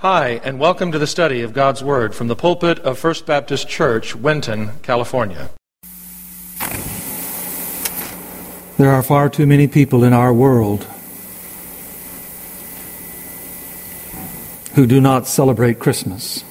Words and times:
Hi, 0.00 0.40
and 0.44 0.60
welcome 0.60 0.92
to 0.92 0.98
the 1.00 1.08
study 1.08 1.42
of 1.42 1.52
God's 1.52 1.82
Word 1.82 2.14
from 2.14 2.28
the 2.28 2.36
pulpit 2.36 2.78
of 2.78 3.00
First 3.00 3.26
Baptist 3.26 3.68
Church, 3.68 4.14
Winton, 4.14 4.78
California. 4.80 5.50
There 8.76 8.92
are 8.92 9.02
far 9.02 9.28
too 9.28 9.44
many 9.44 9.66
people 9.66 10.04
in 10.04 10.12
our 10.12 10.32
world 10.32 10.86
who 14.74 14.86
do 14.86 15.00
not 15.00 15.26
celebrate 15.26 15.80
Christmas. 15.80 16.44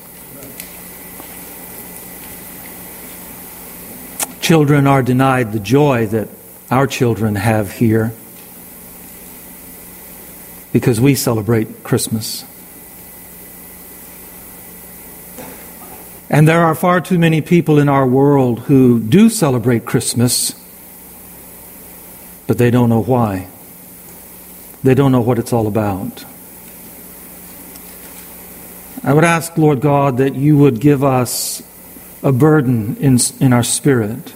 Children 4.41 4.88
are 4.88 5.02
denied 5.02 5.54
the 5.54 5.61
joy 5.61 6.05
that 6.07 6.27
our 6.70 6.86
children 6.86 7.36
have 7.36 7.71
here 7.71 8.11
because 10.73 11.00
we 11.00 11.16
celebrate 11.16 11.86
Christmas. 11.86 12.43
And 16.29 16.47
there 16.47 16.63
are 16.63 16.75
far 16.75 16.99
too 16.99 17.17
many 17.17 17.41
people 17.41 17.79
in 17.79 17.87
our 17.87 18.05
world 18.05 18.61
who 18.61 18.99
do 18.99 19.29
celebrate 19.29 19.85
Christmas, 19.85 20.54
but 22.47 22.57
they 22.57 22.69
don't 22.69 22.89
know 22.89 23.04
why. 23.04 23.47
They 24.83 24.93
don't 24.93 25.11
know 25.11 25.21
what 25.21 25.39
it's 25.39 25.54
all 25.54 25.68
about. 25.68 26.25
I 29.04 29.13
would 29.13 29.23
ask, 29.23 29.57
Lord 29.57 29.79
God, 29.79 30.18
that 30.18 30.35
you 30.35 30.57
would 30.57 30.82
give 30.82 31.04
us 31.04 31.63
a 32.21 32.31
burden 32.31 32.97
in, 32.97 33.19
in 33.39 33.53
our 33.53 33.63
spirit 33.63 34.33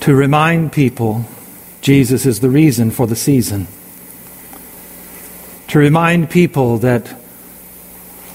to 0.00 0.14
remind 0.14 0.72
people 0.72 1.26
Jesus 1.82 2.26
is 2.26 2.40
the 2.40 2.48
reason 2.48 2.90
for 2.90 3.06
the 3.06 3.16
season. 3.16 3.66
To 5.68 5.78
remind 5.78 6.30
people 6.30 6.78
that 6.78 7.14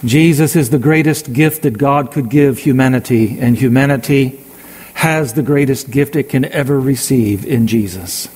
Jesus 0.03 0.55
is 0.55 0.69
the 0.69 0.79
greatest 0.79 1.31
gift 1.31 1.63
that 1.63 1.77
God 1.77 2.11
could 2.11 2.29
give 2.29 2.59
humanity, 2.59 3.39
and 3.39 3.57
humanity 3.57 4.39
has 4.93 5.33
the 5.33 5.43
greatest 5.43 5.89
gift 5.89 6.15
it 6.15 6.29
can 6.29 6.45
ever 6.45 6.79
receive 6.79 7.45
in 7.45 7.67
Jesus. 7.67 8.27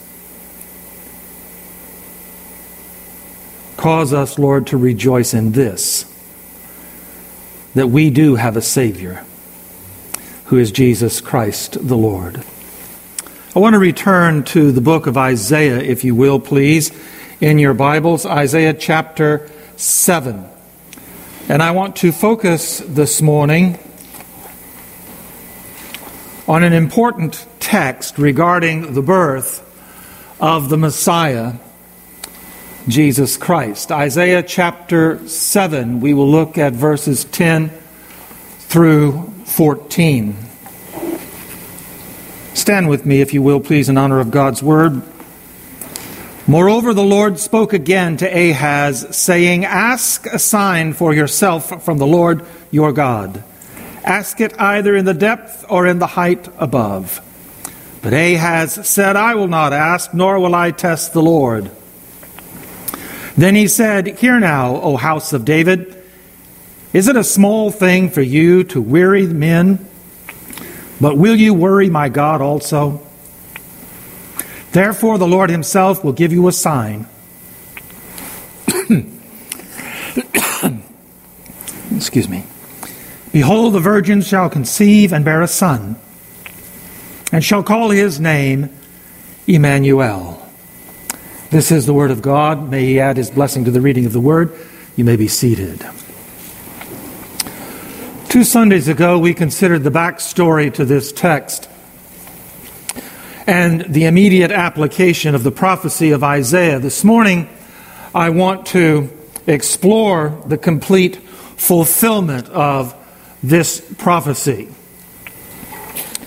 Cause 3.77 4.13
us, 4.13 4.37
Lord, 4.37 4.67
to 4.67 4.77
rejoice 4.77 5.33
in 5.33 5.53
this 5.53 6.05
that 7.75 7.87
we 7.87 8.09
do 8.09 8.35
have 8.35 8.57
a 8.57 8.61
Savior 8.61 9.23
who 10.45 10.57
is 10.57 10.71
Jesus 10.71 11.21
Christ 11.21 11.77
the 11.87 11.95
Lord. 11.95 12.43
I 13.55 13.59
want 13.59 13.73
to 13.73 13.79
return 13.79 14.43
to 14.45 14.71
the 14.71 14.81
book 14.81 15.07
of 15.07 15.17
Isaiah, 15.17 15.77
if 15.79 16.03
you 16.03 16.15
will, 16.15 16.39
please, 16.39 16.91
in 17.39 17.59
your 17.59 17.73
Bibles, 17.73 18.25
Isaiah 18.25 18.73
chapter 18.73 19.49
7. 19.77 20.49
And 21.51 21.63
I 21.63 21.71
want 21.71 21.95
to 21.95 22.11
focus 22.11 22.77
this 22.77 23.23
morning 23.23 23.79
on 26.47 26.63
an 26.63 26.73
important 26.73 27.43
text 27.59 28.19
regarding 28.19 28.93
the 28.93 29.01
birth 29.01 29.65
of 30.39 30.69
the 30.69 30.77
Messiah, 30.77 31.53
Jesus 32.87 33.35
Christ. 33.35 33.91
Isaiah 33.91 34.43
chapter 34.43 35.27
7, 35.27 36.01
we 36.01 36.13
will 36.13 36.29
look 36.29 36.59
at 36.59 36.73
verses 36.73 37.25
10 37.25 37.69
through 38.59 39.33
14. 39.45 40.37
Stand 42.53 42.89
with 42.89 43.07
me, 43.07 43.21
if 43.21 43.33
you 43.33 43.41
will, 43.41 43.59
please, 43.59 43.89
in 43.89 43.97
honor 43.97 44.19
of 44.19 44.29
God's 44.29 44.61
word. 44.61 45.01
Moreover, 46.49 46.95
the 46.95 47.03
Lord 47.03 47.37
spoke 47.37 47.73
again 47.73 48.17
to 48.17 48.25
Ahaz, 48.25 49.15
saying, 49.15 49.65
Ask 49.65 50.25
a 50.25 50.39
sign 50.39 50.93
for 50.93 51.13
yourself 51.13 51.85
from 51.85 51.99
the 51.99 52.07
Lord 52.07 52.43
your 52.71 52.91
God. 52.91 53.43
Ask 54.03 54.41
it 54.41 54.59
either 54.59 54.95
in 54.95 55.05
the 55.05 55.13
depth 55.13 55.63
or 55.69 55.85
in 55.85 55.99
the 55.99 56.07
height 56.07 56.49
above. 56.57 57.21
But 58.01 58.13
Ahaz 58.13 58.89
said, 58.89 59.15
I 59.15 59.35
will 59.35 59.47
not 59.47 59.73
ask, 59.73 60.11
nor 60.11 60.39
will 60.39 60.55
I 60.55 60.71
test 60.71 61.13
the 61.13 61.21
Lord. 61.21 61.69
Then 63.37 63.53
he 63.53 63.67
said, 63.67 64.17
Hear 64.17 64.39
now, 64.39 64.75
O 64.77 64.97
house 64.97 65.33
of 65.33 65.45
David, 65.45 66.03
is 66.93 67.07
it 67.07 67.15
a 67.15 67.23
small 67.23 67.69
thing 67.69 68.09
for 68.09 68.23
you 68.23 68.63
to 68.63 68.81
weary 68.81 69.27
men? 69.27 69.87
But 70.99 71.15
will 71.15 71.35
you 71.35 71.53
worry 71.53 71.91
my 71.91 72.09
God 72.09 72.41
also? 72.41 73.07
Therefore, 74.71 75.17
the 75.17 75.27
Lord 75.27 75.49
Himself 75.49 76.03
will 76.03 76.13
give 76.13 76.31
you 76.31 76.47
a 76.47 76.51
sign. 76.51 77.07
Excuse 81.95 82.29
me. 82.29 82.43
Behold, 83.31 83.73
the 83.73 83.79
virgin 83.79 84.21
shall 84.21 84.49
conceive 84.49 85.13
and 85.13 85.23
bear 85.25 85.41
a 85.41 85.47
son, 85.47 85.95
and 87.31 87.43
shall 87.43 87.63
call 87.63 87.89
his 87.89 88.19
name 88.19 88.69
Emmanuel. 89.47 90.47
This 91.51 91.71
is 91.71 91.87
the 91.87 91.93
word 91.93 92.11
of 92.11 92.21
God. 92.21 92.69
May 92.69 92.85
He 92.85 92.99
add 92.99 93.17
His 93.17 93.31
blessing 93.31 93.65
to 93.65 93.71
the 93.71 93.81
reading 93.81 94.05
of 94.05 94.13
the 94.13 94.19
word. 94.19 94.53
You 94.95 95.03
may 95.03 95.15
be 95.15 95.27
seated. 95.27 95.83
Two 98.29 98.43
Sundays 98.43 98.87
ago, 98.87 99.17
we 99.17 99.33
considered 99.33 99.83
the 99.83 99.89
backstory 99.89 100.71
to 100.75 100.85
this 100.85 101.11
text 101.11 101.67
and 103.49 103.81
the 103.95 104.05
immediate 104.05 104.51
application 104.51 105.33
of 105.33 105.41
the 105.41 105.49
prophecy 105.49 106.11
of 106.11 106.23
Isaiah. 106.23 106.77
This 106.77 107.03
morning, 107.03 107.49
I 108.13 108.29
want 108.29 108.67
to 108.67 109.09
explore 109.47 110.39
the 110.45 110.55
complete 110.55 111.15
fulfillment 111.15 112.47
of 112.49 112.93
this 113.41 113.81
prophecy. 113.97 114.65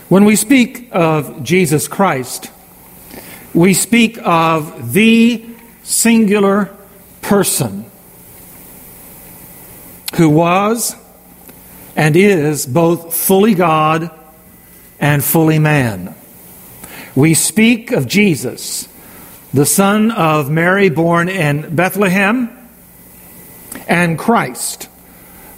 When 0.09 0.25
we 0.25 0.35
speak 0.35 0.89
of 0.91 1.45
Jesus 1.45 1.87
Christ, 1.87 2.51
we 3.55 3.73
speak 3.73 4.19
of 4.25 4.93
the 4.93 5.47
singular 5.85 6.77
person 7.21 7.85
who 10.17 10.29
was 10.29 10.97
and 11.95 12.17
is 12.17 12.67
both 12.67 13.15
fully 13.15 13.55
God 13.55 14.11
and 14.99 15.23
fully 15.23 15.61
man. 15.61 16.17
We 17.15 17.35
speak 17.35 17.93
of 17.93 18.07
Jesus, 18.07 18.89
the 19.53 19.67
son 19.67 20.11
of 20.11 20.51
Mary 20.51 20.89
born 20.89 21.29
in 21.29 21.75
Bethlehem, 21.75 22.51
and 23.87 24.19
Christ, 24.19 24.89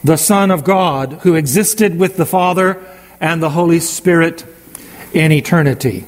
the 0.02 0.16
Son 0.16 0.50
of 0.50 0.64
God 0.64 1.20
who 1.22 1.34
existed 1.34 1.98
with 1.98 2.16
the 2.16 2.26
Father 2.26 2.84
and 3.20 3.42
the 3.42 3.50
Holy 3.50 3.80
Spirit 3.80 4.44
in 5.12 5.32
eternity. 5.32 6.06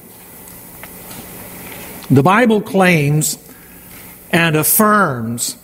The 2.09 2.23
Bible 2.23 2.61
claims 2.61 3.37
and 4.31 4.55
affirms 4.55 5.57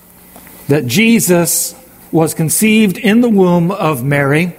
that 0.68 0.86
Jesus 0.86 1.76
was 2.12 2.34
conceived 2.34 2.98
in 2.98 3.22
the 3.22 3.30
womb 3.30 3.72
of 3.72 4.04
Mary 4.04 4.56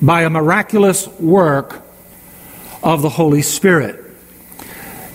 by 0.00 0.22
a 0.22 0.30
miraculous 0.30 1.06
work 1.18 1.82
of 2.82 3.02
the 3.02 3.10
Holy 3.10 3.42
Spirit. 3.42 4.09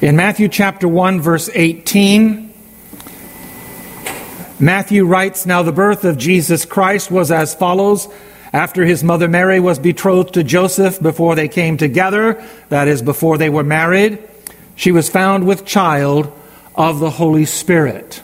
In 0.01 0.17
Matthew 0.17 0.49
chapter 0.49 0.89
1, 0.89 1.21
verse 1.21 1.49
18, 1.53 2.53
Matthew 4.59 5.05
writes 5.05 5.45
Now 5.45 5.63
the 5.63 5.71
birth 5.71 6.03
of 6.03 6.17
Jesus 6.17 6.65
Christ 6.65 7.09
was 7.09 7.31
as 7.31 7.55
follows. 7.55 8.09
After 8.51 8.83
his 8.83 9.05
mother 9.05 9.29
Mary 9.29 9.61
was 9.61 9.79
betrothed 9.79 10.33
to 10.33 10.43
Joseph 10.43 11.01
before 11.01 11.35
they 11.35 11.47
came 11.47 11.77
together, 11.77 12.45
that 12.67 12.89
is, 12.89 13.01
before 13.01 13.37
they 13.37 13.49
were 13.49 13.63
married, 13.63 14.21
she 14.75 14.91
was 14.91 15.07
found 15.07 15.47
with 15.47 15.65
child 15.65 16.29
of 16.75 16.99
the 16.99 17.09
Holy 17.09 17.45
Spirit. 17.45 18.21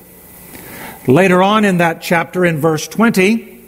Later 1.07 1.41
on 1.41 1.63
in 1.63 1.77
that 1.77 2.01
chapter, 2.01 2.43
in 2.43 2.57
verse 2.57 2.85
20, 2.85 3.63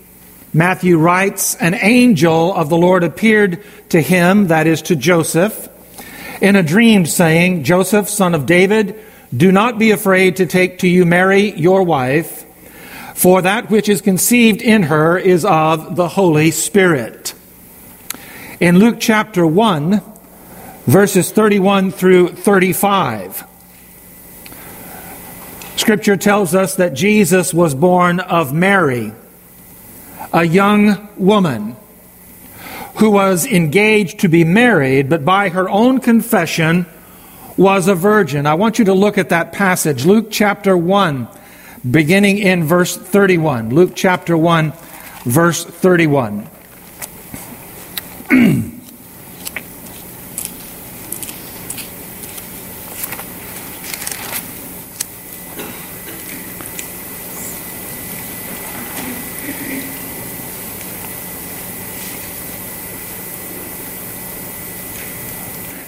Matthew 0.54 0.98
writes, 0.98 1.56
An 1.56 1.74
angel 1.74 2.54
of 2.54 2.68
the 2.68 2.78
Lord 2.78 3.06
appeared 3.06 3.64
to 3.90 4.02
him, 4.02 4.48
that 4.48 4.68
is, 4.68 4.82
to 4.84 4.98
Joseph 4.98 5.70
in 6.44 6.58
a 6.58 6.62
dream, 6.62 7.06
saying, 7.06 7.64
Joseph, 7.64 8.10
son 8.10 8.36
of 8.36 8.46
David, 8.46 9.00
do 9.36 9.50
not 9.50 9.80
be 9.80 9.92
afraid 9.92 10.36
to 10.36 10.46
take 10.46 10.80
to 10.80 10.90
you 10.90 11.06
Mary, 11.06 11.52
your 11.54 11.84
wife, 11.84 12.46
for 13.16 13.42
that 13.44 13.70
which 13.70 13.88
is 13.88 14.02
conceived 14.02 14.62
in 14.62 14.84
her 14.84 15.18
is 15.18 15.46
of 15.46 15.96
the 15.96 16.10
Holy 16.10 16.52
Spirit. 16.52 17.34
In 18.60 18.78
Luke 18.78 18.98
chapter 19.00 19.48
1, 19.48 20.02
verses 20.86 21.32
31 21.32 21.92
through 21.92 22.28
35, 22.34 23.48
Scripture 25.78 26.18
tells 26.18 26.54
us 26.54 26.76
that 26.76 26.94
Jesus 26.94 27.54
was 27.54 27.74
born 27.74 28.20
of 28.20 28.52
Mary, 28.52 29.14
a 30.34 30.44
young 30.44 31.08
woman 31.16 31.78
who 32.96 33.10
was 33.10 33.46
engaged 33.46 34.20
to 34.20 34.28
be 34.28 34.44
married, 34.44 35.10
but 35.10 35.26
by 35.26 35.50
her 35.50 35.70
own 35.70 36.00
confession 36.00 36.86
was 37.58 37.88
a 37.88 37.96
virgin. 37.96 38.46
I 38.46 38.54
want 38.56 38.80
you 38.80 38.86
to 38.86 38.94
look 38.94 39.18
at 39.18 39.30
that 39.30 39.52
passage, 39.52 40.06
Luke 40.06 40.28
chapter 40.30 40.78
1, 40.78 41.28
beginning 41.90 42.40
in 42.40 42.64
verse 42.64 42.96
31. 42.96 43.70
Luke 43.70 43.94
chapter 43.96 44.38
1, 44.38 44.74
verse 45.26 45.64
31. 45.64 46.50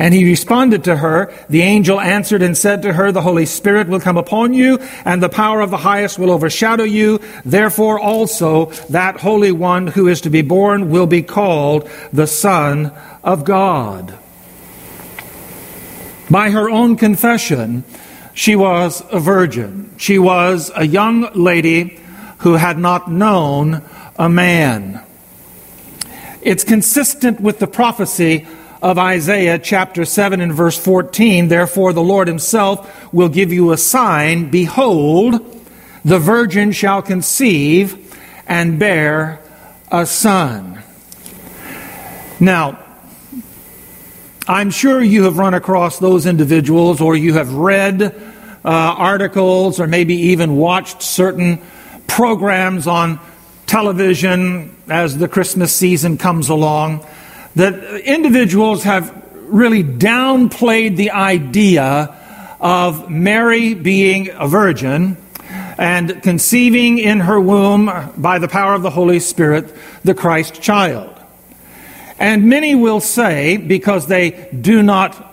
And 0.00 0.14
he 0.14 0.24
responded 0.24 0.84
to 0.84 0.96
her. 0.96 1.30
The 1.50 1.60
angel 1.60 2.00
answered 2.00 2.40
and 2.40 2.56
said 2.56 2.80
to 2.82 2.94
her, 2.94 3.12
The 3.12 3.20
Holy 3.20 3.44
Spirit 3.44 3.86
will 3.86 4.00
come 4.00 4.16
upon 4.16 4.54
you, 4.54 4.78
and 5.04 5.22
the 5.22 5.28
power 5.28 5.60
of 5.60 5.70
the 5.70 5.76
highest 5.76 6.18
will 6.18 6.30
overshadow 6.30 6.84
you. 6.84 7.20
Therefore 7.44 8.00
also 8.00 8.70
that 8.88 9.20
Holy 9.20 9.52
One 9.52 9.88
who 9.88 10.08
is 10.08 10.22
to 10.22 10.30
be 10.30 10.40
born 10.40 10.90
will 10.90 11.06
be 11.06 11.22
called 11.22 11.86
the 12.14 12.26
Son 12.26 12.92
of 13.22 13.44
God. 13.44 14.18
By 16.30 16.48
her 16.48 16.70
own 16.70 16.96
confession, 16.96 17.84
she 18.32 18.56
was 18.56 19.02
a 19.12 19.20
virgin. 19.20 19.94
She 19.98 20.18
was 20.18 20.70
a 20.74 20.86
young 20.86 21.30
lady 21.34 22.00
who 22.38 22.54
had 22.54 22.78
not 22.78 23.10
known 23.10 23.82
a 24.18 24.30
man. 24.30 25.02
It's 26.40 26.64
consistent 26.64 27.38
with 27.38 27.58
the 27.58 27.66
prophecy 27.66 28.46
of 28.82 28.98
Isaiah 28.98 29.58
chapter 29.58 30.04
7 30.04 30.40
and 30.40 30.52
verse 30.52 30.78
14. 30.78 31.48
Therefore, 31.48 31.92
the 31.92 32.02
Lord 32.02 32.28
himself 32.28 33.12
will 33.12 33.28
give 33.28 33.52
you 33.52 33.72
a 33.72 33.76
sign. 33.76 34.50
Behold, 34.50 35.58
the 36.04 36.18
virgin 36.18 36.72
shall 36.72 37.02
conceive 37.02 38.16
and 38.46 38.78
bear 38.78 39.40
a 39.90 40.06
son. 40.06 40.82
Now, 42.38 42.82
I'm 44.48 44.70
sure 44.70 45.02
you 45.02 45.24
have 45.24 45.36
run 45.36 45.54
across 45.54 45.98
those 45.98 46.24
individuals 46.24 47.00
or 47.00 47.14
you 47.14 47.34
have 47.34 47.52
read 47.52 48.02
uh, 48.02 48.12
articles 48.64 49.78
or 49.78 49.86
maybe 49.86 50.14
even 50.14 50.56
watched 50.56 51.02
certain 51.02 51.60
programs 52.06 52.86
on 52.86 53.20
television 53.66 54.74
as 54.88 55.18
the 55.18 55.28
Christmas 55.28 55.74
season 55.74 56.16
comes 56.18 56.48
along 56.48 57.06
that 57.56 58.00
individuals 58.02 58.84
have 58.84 59.14
really 59.34 59.82
downplayed 59.82 60.96
the 60.96 61.10
idea 61.10 62.16
of 62.60 63.10
Mary 63.10 63.74
being 63.74 64.30
a 64.30 64.46
virgin 64.46 65.16
and 65.78 66.22
conceiving 66.22 66.98
in 66.98 67.20
her 67.20 67.40
womb 67.40 67.88
uh, 67.88 68.08
by 68.16 68.38
the 68.38 68.48
power 68.48 68.74
of 68.74 68.82
the 68.82 68.90
Holy 68.90 69.18
Spirit 69.18 69.74
the 70.04 70.14
Christ 70.14 70.60
child. 70.60 71.16
And 72.18 72.50
many 72.50 72.74
will 72.74 73.00
say, 73.00 73.56
because 73.56 74.06
they 74.06 74.50
do 74.60 74.82
not 74.82 75.26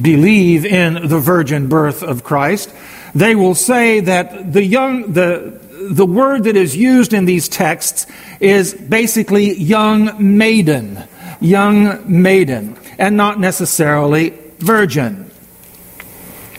believe 0.00 0.64
in 0.64 1.08
the 1.08 1.18
virgin 1.18 1.68
birth 1.68 2.04
of 2.04 2.22
Christ, 2.22 2.72
they 3.12 3.34
will 3.34 3.56
say 3.56 3.98
that 4.00 4.52
the 4.52 4.62
young, 4.62 5.12
the, 5.12 5.60
the 5.90 6.06
word 6.06 6.44
that 6.44 6.54
is 6.54 6.76
used 6.76 7.12
in 7.12 7.24
these 7.24 7.48
texts 7.48 8.06
is 8.38 8.74
basically 8.74 9.54
young 9.54 10.36
maiden 10.36 11.02
young 11.40 12.02
maiden 12.06 12.76
and 12.98 13.16
not 13.16 13.38
necessarily 13.38 14.30
virgin. 14.58 15.30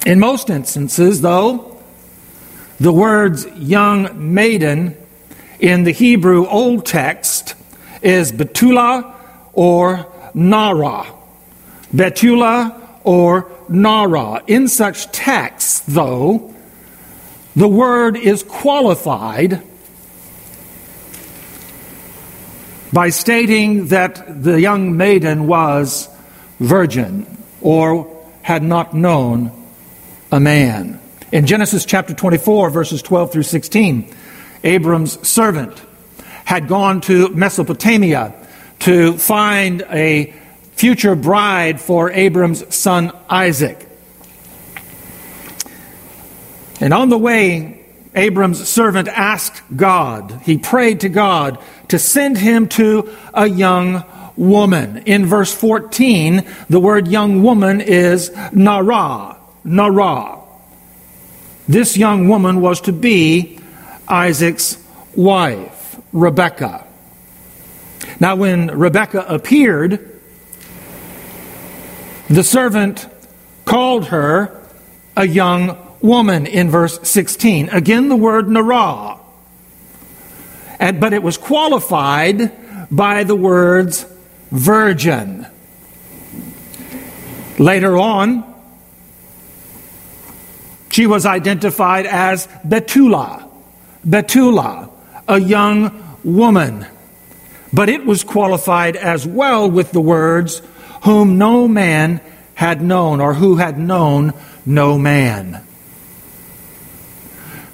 In 0.06 0.20
most 0.20 0.50
instances, 0.50 1.22
though, 1.22 1.78
the 2.80 2.94
words 2.94 3.46
young 3.58 4.34
maiden 4.34 4.96
in 5.60 5.84
the 5.84 5.92
Hebrew 5.92 6.48
Old 6.48 6.86
Text 6.86 7.56
is 8.02 8.32
Betula 8.32 9.14
or 9.54 10.08
Nara. 10.34 11.06
Betula 11.94 12.80
or 13.04 13.52
Nara. 13.68 14.42
In 14.48 14.68
such 14.68 15.12
texts, 15.12 15.82
though, 15.82 16.54
the 17.56 17.68
word 17.68 18.16
is 18.16 18.44
qualified 18.44 19.62
by 22.92 23.10
stating 23.10 23.88
that 23.88 24.44
the 24.44 24.60
young 24.60 24.98
maiden 24.98 25.48
was 25.48 26.10
virgin 26.60 27.26
or 27.62 28.26
had 28.42 28.64
not 28.64 28.94
known 28.94 29.52
a 30.32 30.40
man. 30.40 31.00
In 31.32 31.46
Genesis 31.46 31.86
chapter 31.86 32.14
24, 32.14 32.72
verses 32.72 33.02
12 33.02 33.32
through 33.32 33.44
16, 33.44 34.14
Abram's 34.64 35.28
servant 35.28 35.82
had 36.46 36.68
gone 36.68 37.02
to 37.02 37.30
Mesopotamia 37.30 38.34
to 38.80 39.18
find 39.18 39.84
a 39.90 40.34
future 40.74 41.16
bride 41.16 41.80
for 41.80 42.10
Abram's 42.12 42.74
son 42.74 43.12
Isaac. 43.30 43.88
And 46.82 46.94
on 46.94 47.10
the 47.10 47.18
way, 47.18 47.79
Abram's 48.16 48.68
servant 48.68 49.08
asked 49.08 49.62
God, 49.76 50.42
he 50.44 50.58
prayed 50.58 51.02
to 51.02 51.10
God 51.10 51.60
to 51.90 52.00
send 52.00 52.38
him 52.38 52.68
to 52.70 53.16
a 53.34 53.48
young 53.48 54.04
woman. 54.36 55.04
In 55.06 55.26
verse 55.26 55.54
14, 55.54 56.46
the 56.70 56.80
word 56.80 57.08
young 57.08 57.44
woman 57.44 57.82
is 57.82 58.32
Nara. 58.52 59.38
Nara. 59.64 60.40
This 61.68 61.98
young 61.98 62.28
woman 62.28 62.62
was 62.62 62.82
to 62.82 62.94
be 62.94 63.60
Isaac's 64.08 64.78
wife, 65.16 66.00
Rebekah. 66.14 66.88
Now, 68.20 68.36
when 68.36 68.68
Rebekah 68.68 69.26
appeared, 69.28 70.20
the 72.28 72.44
servant 72.44 73.08
called 73.66 74.08
her 74.08 74.66
a 75.16 75.28
young 75.28 75.78
woman 76.02 76.46
in 76.46 76.70
verse 76.70 77.00
16. 77.08 77.70
Again, 77.70 78.10
the 78.10 78.16
word 78.16 78.48
narah. 78.48 79.20
And, 80.80 81.00
but 81.00 81.14
it 81.14 81.22
was 81.22 81.38
qualified 81.38 82.52
by 82.90 83.24
the 83.24 83.36
words 83.36 84.06
virgin. 84.52 85.46
Later 87.58 87.98
on, 87.98 88.46
she 90.90 91.06
was 91.06 91.26
identified 91.26 92.06
as 92.06 92.48
Betula. 92.66 93.50
Betula, 94.08 94.90
a 95.28 95.40
young 95.40 96.18
woman. 96.24 96.86
But 97.72 97.90
it 97.90 98.06
was 98.06 98.24
qualified 98.24 98.96
as 98.96 99.28
well 99.28 99.70
with 99.70 99.92
the 99.92 100.02
words, 100.02 100.62
whom 101.04 101.38
no 101.38 101.68
man 101.68 102.22
had 102.56 102.82
known, 102.82 103.22
or 103.22 103.34
who 103.34 103.58
had 103.58 103.78
known 103.78 104.34
no 104.66 104.98
man. 104.98 105.64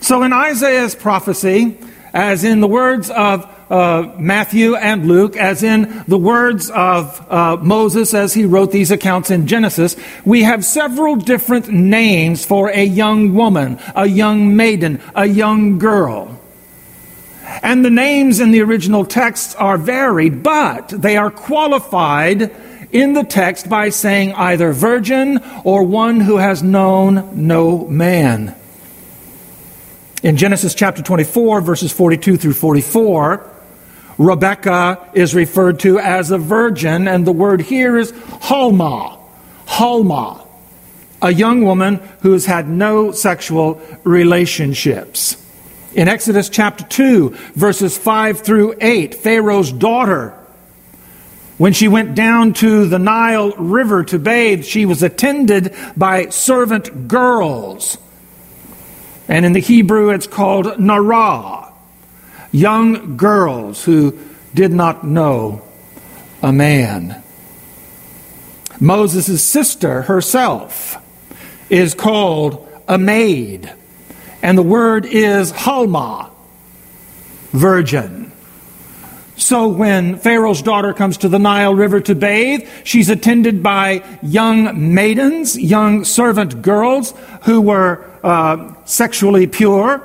So 0.05 0.21
in 0.21 0.33
Isaiah's 0.33 0.93
prophecy, 0.93 1.75
as 2.13 2.43
in 2.43 2.59
the 2.59 2.67
words 2.67 3.09
of 3.09 3.43
uh, 3.71 4.13
Matthew 4.19 4.75
and 4.75 5.07
Luke, 5.07 5.35
as 5.35 5.63
in 5.63 6.03
the 6.07 6.19
words 6.19 6.69
of 6.69 7.25
uh, 7.27 7.57
Moses 7.57 8.13
as 8.13 8.31
he 8.31 8.45
wrote 8.45 8.71
these 8.71 8.91
accounts 8.91 9.31
in 9.31 9.47
Genesis, 9.47 9.95
we 10.23 10.43
have 10.43 10.63
several 10.63 11.15
different 11.15 11.69
names 11.69 12.45
for 12.45 12.69
a 12.69 12.83
young 12.83 13.33
woman, 13.33 13.79
a 13.95 14.05
young 14.05 14.55
maiden, 14.55 15.01
a 15.15 15.25
young 15.25 15.79
girl. 15.79 16.39
And 17.63 17.83
the 17.83 17.89
names 17.89 18.39
in 18.39 18.51
the 18.51 18.61
original 18.61 19.05
texts 19.05 19.55
are 19.55 19.79
varied, 19.79 20.43
but 20.43 20.89
they 20.89 21.17
are 21.17 21.31
qualified 21.31 22.55
in 22.91 23.13
the 23.13 23.23
text 23.23 23.67
by 23.67 23.89
saying 23.89 24.33
either 24.33 24.71
virgin 24.71 25.39
or 25.63 25.81
one 25.81 26.19
who 26.19 26.37
has 26.37 26.61
known 26.61 27.47
no 27.47 27.87
man. 27.87 28.55
In 30.25 30.37
Genesis 30.37 30.73
chapter 30.73 31.03
24, 31.03 31.61
verses 31.61 31.91
42 31.91 32.37
through 32.37 32.53
44, 32.53 33.47
Rebecca 34.17 35.07
is 35.13 35.35
referred 35.35 35.81
to 35.81 35.99
as 35.99 36.31
a 36.31 36.39
virgin, 36.39 37.07
and 37.07 37.27
the 37.27 37.31
word 37.31 37.61
here 37.61 37.95
is 37.95 38.11
Halma. 38.41 39.19
Halma. 39.67 40.43
A 41.21 41.31
young 41.31 41.61
woman 41.63 41.97
who 42.21 42.31
has 42.31 42.47
had 42.47 42.67
no 42.67 43.11
sexual 43.11 43.79
relationships. 44.03 45.37
In 45.93 46.07
Exodus 46.07 46.49
chapter 46.49 46.83
2, 46.85 47.29
verses 47.53 47.95
5 47.95 48.39
through 48.39 48.73
8, 48.81 49.13
Pharaoh's 49.13 49.71
daughter, 49.71 50.31
when 51.59 51.73
she 51.73 51.87
went 51.87 52.15
down 52.15 52.53
to 52.53 52.87
the 52.87 52.97
Nile 52.97 53.51
River 53.51 54.03
to 54.05 54.17
bathe, 54.17 54.65
she 54.65 54.87
was 54.87 55.03
attended 55.03 55.75
by 55.95 56.29
servant 56.29 57.07
girls. 57.07 57.99
And 59.27 59.45
in 59.45 59.53
the 59.53 59.59
Hebrew, 59.59 60.09
it's 60.09 60.27
called 60.27 60.79
Nara, 60.79 61.71
young 62.51 63.17
girls 63.17 63.83
who 63.83 64.17
did 64.53 64.71
not 64.71 65.03
know 65.03 65.61
a 66.41 66.53
man. 66.53 67.21
Moses' 68.79 69.43
sister 69.43 70.03
herself 70.03 70.97
is 71.69 71.95
called 71.95 72.67
a 72.87 72.97
maid, 72.97 73.73
and 74.41 74.57
the 74.57 74.63
word 74.63 75.05
is 75.05 75.51
halma, 75.51 76.29
virgin. 77.51 78.14
So 79.37 79.67
when 79.67 80.17
Pharaoh's 80.17 80.61
daughter 80.61 80.93
comes 80.93 81.17
to 81.17 81.29
the 81.29 81.39
Nile 81.39 81.75
River 81.75 81.99
to 82.01 82.15
bathe, 82.15 82.67
she's 82.83 83.09
attended 83.09 83.61
by 83.61 84.03
young 84.21 84.93
maidens, 84.93 85.59
young 85.59 86.05
servant 86.05 86.61
girls 86.61 87.13
who 87.43 87.59
were 87.59 88.05
uh, 88.23 88.73
sexually 88.85 89.45
pure. 89.45 90.01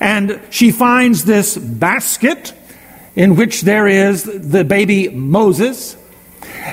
And 0.00 0.40
she 0.50 0.70
finds 0.70 1.24
this 1.24 1.56
basket 1.56 2.52
in 3.16 3.36
which 3.36 3.62
there 3.62 3.86
is 3.86 4.24
the 4.24 4.64
baby 4.64 5.08
Moses. 5.08 5.96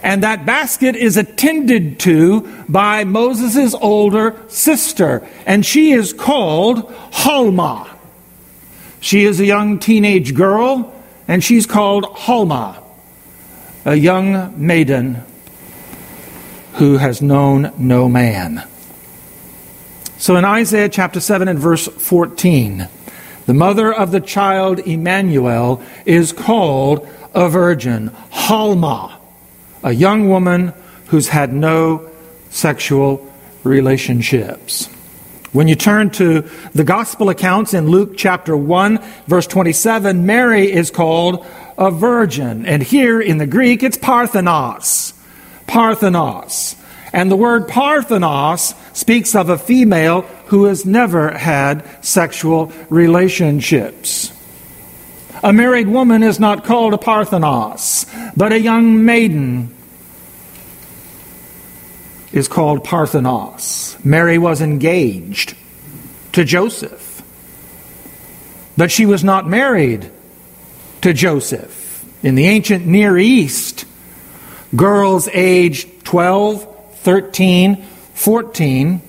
And 0.03 0.23
that 0.23 0.45
basket 0.45 0.95
is 0.95 1.17
attended 1.17 1.99
to 2.01 2.41
by 2.67 3.03
Moses' 3.03 3.73
older 3.75 4.35
sister, 4.47 5.27
and 5.45 5.65
she 5.65 5.91
is 5.91 6.13
called 6.13 6.91
Halma. 7.11 7.89
She 9.01 9.25
is 9.25 9.39
a 9.39 9.45
young 9.45 9.79
teenage 9.79 10.33
girl, 10.33 10.90
and 11.31 11.41
she's 11.41 11.65
called 11.65 12.03
Halma, 12.03 12.83
a 13.85 13.95
young 13.95 14.53
maiden 14.57 15.23
who 16.73 16.97
has 16.97 17.21
known 17.21 17.71
no 17.77 18.09
man. 18.09 18.67
So 20.17 20.35
in 20.35 20.43
Isaiah 20.43 20.89
chapter 20.89 21.21
7 21.21 21.47
and 21.47 21.57
verse 21.57 21.87
14, 21.87 22.89
the 23.45 23.53
mother 23.53 23.93
of 23.93 24.11
the 24.11 24.19
child 24.19 24.79
Emmanuel 24.79 25.81
is 26.05 26.33
called 26.33 27.07
a 27.33 27.47
virgin, 27.47 28.07
Halma 28.29 29.17
a 29.83 29.93
young 29.93 30.27
woman 30.27 30.73
who's 31.07 31.29
had 31.29 31.53
no 31.53 32.11
sexual 32.49 33.25
relationships. 33.63 34.89
When 35.53 35.67
you 35.67 35.75
turn 35.75 36.11
to 36.11 36.49
the 36.73 36.85
gospel 36.85 37.27
accounts 37.27 37.73
in 37.73 37.89
Luke 37.89 38.13
chapter 38.15 38.55
1, 38.55 38.99
verse 39.27 39.47
27, 39.47 40.25
Mary 40.25 40.71
is 40.71 40.91
called 40.91 41.45
a 41.77 41.91
virgin. 41.91 42.65
And 42.65 42.81
here 42.81 43.19
in 43.19 43.37
the 43.37 43.45
Greek, 43.45 43.83
it's 43.83 43.97
Parthenos. 43.97 45.13
Parthenos. 45.67 46.77
And 47.11 47.29
the 47.29 47.35
word 47.35 47.67
Parthenos 47.67 48.73
speaks 48.93 49.35
of 49.35 49.49
a 49.49 49.57
female 49.57 50.21
who 50.45 50.65
has 50.65 50.85
never 50.85 51.31
had 51.31 51.83
sexual 52.01 52.71
relationships. 52.89 54.31
A 55.43 55.51
married 55.51 55.89
woman 55.89 56.23
is 56.23 56.39
not 56.39 56.63
called 56.63 56.93
a 56.93 56.97
Parthenos, 56.97 58.05
but 58.37 58.53
a 58.53 58.59
young 58.59 59.03
maiden 59.03 59.75
is 62.33 62.47
called 62.47 62.83
Parthenos. 62.83 63.97
Mary 64.03 64.37
was 64.37 64.61
engaged 64.61 65.55
to 66.33 66.43
Joseph, 66.43 67.21
but 68.77 68.91
she 68.91 69.05
was 69.05 69.23
not 69.23 69.47
married 69.47 70.09
to 71.01 71.13
Joseph. 71.13 71.79
In 72.23 72.35
the 72.35 72.45
ancient 72.45 72.85
Near 72.85 73.17
East, 73.17 73.85
girls 74.75 75.27
aged 75.29 76.05
12, 76.05 76.95
13, 76.99 77.83
14 78.13 79.01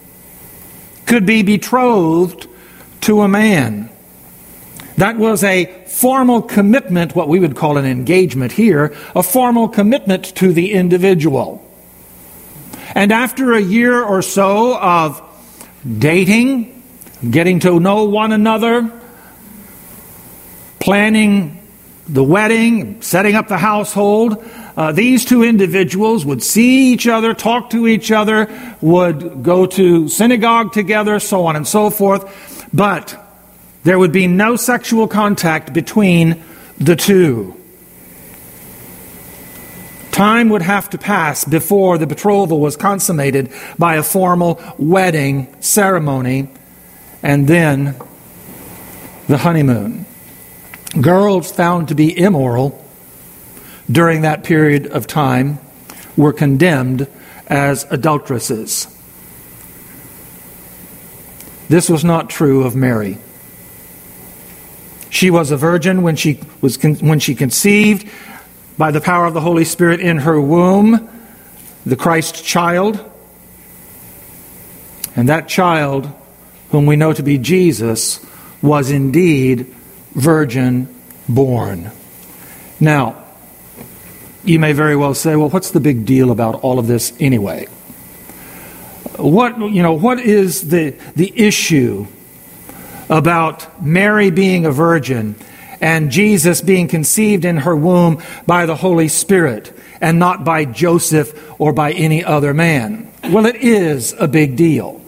could 1.06 1.26
be 1.26 1.42
betrothed 1.42 2.48
to 3.02 3.20
a 3.20 3.28
man. 3.28 3.90
That 4.96 5.16
was 5.16 5.44
a 5.44 5.66
formal 5.86 6.42
commitment, 6.42 7.14
what 7.14 7.28
we 7.28 7.38
would 7.38 7.56
call 7.56 7.76
an 7.76 7.84
engagement 7.84 8.52
here, 8.52 8.94
a 9.14 9.22
formal 9.22 9.68
commitment 9.68 10.24
to 10.36 10.52
the 10.52 10.72
individual. 10.72 11.61
And 12.94 13.12
after 13.12 13.52
a 13.52 13.60
year 13.60 14.02
or 14.02 14.22
so 14.22 14.78
of 14.78 15.22
dating, 15.98 16.82
getting 17.28 17.60
to 17.60 17.80
know 17.80 18.04
one 18.04 18.32
another, 18.32 18.90
planning 20.80 21.58
the 22.08 22.22
wedding, 22.22 23.00
setting 23.00 23.34
up 23.34 23.48
the 23.48 23.58
household, 23.58 24.44
uh, 24.76 24.92
these 24.92 25.24
two 25.24 25.42
individuals 25.42 26.24
would 26.24 26.42
see 26.42 26.92
each 26.92 27.06
other, 27.06 27.34
talk 27.34 27.70
to 27.70 27.86
each 27.86 28.10
other, 28.10 28.48
would 28.80 29.42
go 29.42 29.66
to 29.66 30.08
synagogue 30.08 30.72
together, 30.72 31.20
so 31.20 31.46
on 31.46 31.56
and 31.56 31.66
so 31.66 31.90
forth. 31.90 32.68
But 32.74 33.18
there 33.84 33.98
would 33.98 34.12
be 34.12 34.26
no 34.26 34.56
sexual 34.56 35.08
contact 35.08 35.72
between 35.72 36.42
the 36.78 36.96
two. 36.96 37.61
Time 40.12 40.50
would 40.50 40.62
have 40.62 40.90
to 40.90 40.98
pass 40.98 41.42
before 41.44 41.96
the 41.96 42.06
betrothal 42.06 42.60
was 42.60 42.76
consummated 42.76 43.50
by 43.78 43.96
a 43.96 44.02
formal 44.02 44.60
wedding 44.78 45.52
ceremony 45.60 46.48
and 47.22 47.48
then 47.48 47.96
the 49.26 49.38
honeymoon. 49.38 50.04
Girls 51.00 51.50
found 51.50 51.88
to 51.88 51.94
be 51.94 52.16
immoral 52.16 52.78
during 53.90 54.20
that 54.20 54.44
period 54.44 54.86
of 54.88 55.06
time 55.06 55.58
were 56.14 56.34
condemned 56.34 57.08
as 57.46 57.84
adulteresses. 57.90 58.86
This 61.70 61.88
was 61.88 62.04
not 62.04 62.28
true 62.28 62.64
of 62.64 62.76
Mary. 62.76 63.16
She 65.08 65.30
was 65.30 65.50
a 65.50 65.56
virgin 65.56 66.02
when 66.02 66.16
she, 66.16 66.38
was 66.60 66.76
when 66.82 67.18
she 67.18 67.34
conceived 67.34 68.06
by 68.78 68.90
the 68.90 69.00
power 69.00 69.26
of 69.26 69.34
the 69.34 69.40
Holy 69.40 69.64
Spirit 69.64 70.00
in 70.00 70.18
her 70.18 70.40
womb, 70.40 71.08
the 71.84 71.96
Christ 71.96 72.44
child. 72.44 72.98
And 75.14 75.28
that 75.28 75.48
child, 75.48 76.08
whom 76.70 76.86
we 76.86 76.96
know 76.96 77.12
to 77.12 77.22
be 77.22 77.38
Jesus, 77.38 78.24
was 78.62 78.90
indeed 78.90 79.74
virgin 80.14 80.94
born. 81.28 81.90
Now, 82.80 83.22
you 84.44 84.58
may 84.58 84.72
very 84.72 84.96
well 84.96 85.14
say, 85.14 85.36
well, 85.36 85.48
what's 85.48 85.70
the 85.70 85.80
big 85.80 86.04
deal 86.04 86.30
about 86.30 86.56
all 86.56 86.78
of 86.78 86.86
this 86.86 87.12
anyway? 87.20 87.66
What, 89.16 89.58
you 89.58 89.82
know, 89.82 89.92
what 89.92 90.18
is 90.18 90.68
the, 90.68 90.96
the 91.14 91.32
issue 91.38 92.06
about 93.08 93.82
Mary 93.82 94.30
being 94.30 94.64
a 94.64 94.72
virgin 94.72 95.36
and 95.82 96.12
Jesus 96.12 96.60
being 96.60 96.86
conceived 96.86 97.44
in 97.44 97.58
her 97.58 97.76
womb 97.76 98.22
by 98.46 98.64
the 98.64 98.76
Holy 98.76 99.08
Spirit 99.08 99.76
and 100.00 100.18
not 100.18 100.44
by 100.44 100.64
Joseph 100.64 101.60
or 101.60 101.72
by 101.72 101.92
any 101.92 102.24
other 102.24 102.54
man. 102.54 103.12
Well, 103.24 103.46
it 103.46 103.56
is 103.56 104.14
a 104.18 104.28
big 104.28 104.56
deal. 104.56 105.00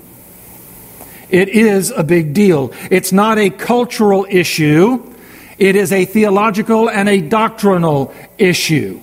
It 1.30 1.48
is 1.48 1.90
a 1.92 2.02
big 2.02 2.34
deal. 2.34 2.72
It's 2.90 3.12
not 3.12 3.38
a 3.38 3.50
cultural 3.50 4.26
issue, 4.28 5.14
it 5.56 5.76
is 5.76 5.92
a 5.92 6.04
theological 6.04 6.90
and 6.90 7.08
a 7.08 7.20
doctrinal 7.20 8.12
issue. 8.36 9.00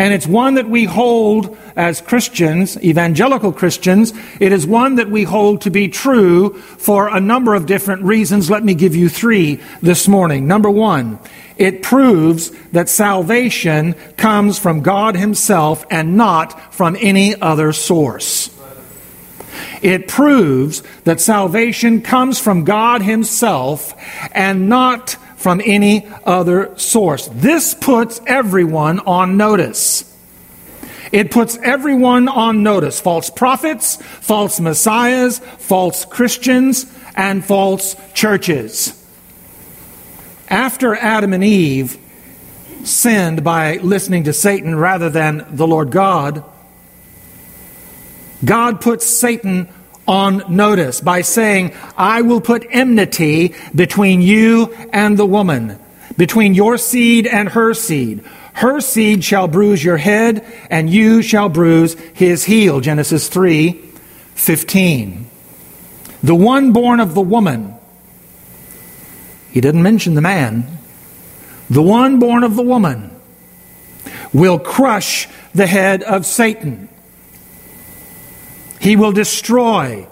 And 0.00 0.14
it's 0.14 0.26
one 0.26 0.54
that 0.54 0.66
we 0.66 0.84
hold 0.84 1.58
as 1.76 2.00
Christians, 2.00 2.82
evangelical 2.82 3.52
Christians. 3.52 4.14
It 4.40 4.50
is 4.50 4.66
one 4.66 4.94
that 4.94 5.10
we 5.10 5.24
hold 5.24 5.60
to 5.60 5.70
be 5.70 5.88
true 5.88 6.54
for 6.54 7.14
a 7.14 7.20
number 7.20 7.54
of 7.54 7.66
different 7.66 8.04
reasons. 8.04 8.48
Let 8.48 8.64
me 8.64 8.72
give 8.72 8.96
you 8.96 9.10
three 9.10 9.60
this 9.82 10.08
morning. 10.08 10.46
Number 10.46 10.70
one, 10.70 11.18
it 11.58 11.82
proves 11.82 12.50
that 12.72 12.88
salvation 12.88 13.92
comes 14.16 14.58
from 14.58 14.80
God 14.80 15.16
Himself 15.16 15.84
and 15.90 16.16
not 16.16 16.72
from 16.72 16.96
any 16.98 17.38
other 17.38 17.74
source. 17.74 18.48
It 19.82 20.08
proves 20.08 20.82
that 21.04 21.20
salvation 21.20 22.00
comes 22.00 22.38
from 22.38 22.64
God 22.64 23.02
Himself 23.02 23.92
and 24.32 24.70
not 24.70 25.18
from 25.40 25.62
any 25.64 26.06
other 26.26 26.70
source. 26.78 27.26
This 27.32 27.72
puts 27.72 28.20
everyone 28.26 29.00
on 29.00 29.38
notice. 29.38 30.04
It 31.12 31.30
puts 31.30 31.56
everyone 31.56 32.28
on 32.28 32.62
notice 32.62 33.00
false 33.00 33.30
prophets, 33.30 33.96
false 33.96 34.60
messiahs, 34.60 35.38
false 35.38 36.04
Christians, 36.04 36.84
and 37.16 37.42
false 37.42 37.96
churches. 38.12 38.94
After 40.48 40.94
Adam 40.94 41.32
and 41.32 41.42
Eve 41.42 41.96
sinned 42.84 43.42
by 43.42 43.78
listening 43.78 44.24
to 44.24 44.34
Satan 44.34 44.76
rather 44.76 45.08
than 45.08 45.46
the 45.48 45.66
Lord 45.66 45.90
God, 45.90 46.44
God 48.44 48.82
puts 48.82 49.06
Satan 49.06 49.68
on 50.10 50.42
notice 50.48 51.00
by 51.00 51.22
saying, 51.22 51.72
I 51.96 52.22
will 52.22 52.40
put 52.40 52.66
enmity 52.68 53.54
between 53.72 54.22
you 54.22 54.74
and 54.92 55.16
the 55.16 55.24
woman, 55.24 55.78
between 56.16 56.54
your 56.54 56.78
seed 56.78 57.28
and 57.28 57.48
her 57.50 57.74
seed. 57.74 58.24
Her 58.54 58.80
seed 58.80 59.22
shall 59.22 59.46
bruise 59.46 59.82
your 59.84 59.98
head, 59.98 60.44
and 60.68 60.90
you 60.90 61.22
shall 61.22 61.48
bruise 61.48 61.94
his 62.12 62.44
heel. 62.44 62.80
Genesis 62.80 63.28
3 63.28 63.86
15. 64.34 65.26
The 66.24 66.34
one 66.34 66.72
born 66.72 66.98
of 66.98 67.14
the 67.14 67.20
woman. 67.20 67.74
He 69.52 69.60
didn't 69.60 69.82
mention 69.82 70.14
the 70.14 70.20
man. 70.20 70.66
The 71.70 71.82
one 71.82 72.18
born 72.18 72.42
of 72.42 72.56
the 72.56 72.62
woman 72.62 73.14
will 74.32 74.58
crush 74.58 75.28
the 75.54 75.66
head 75.66 76.02
of 76.02 76.26
Satan. 76.26 76.88
He 78.80 78.96
will 78.96 79.12
destroy 79.12 80.08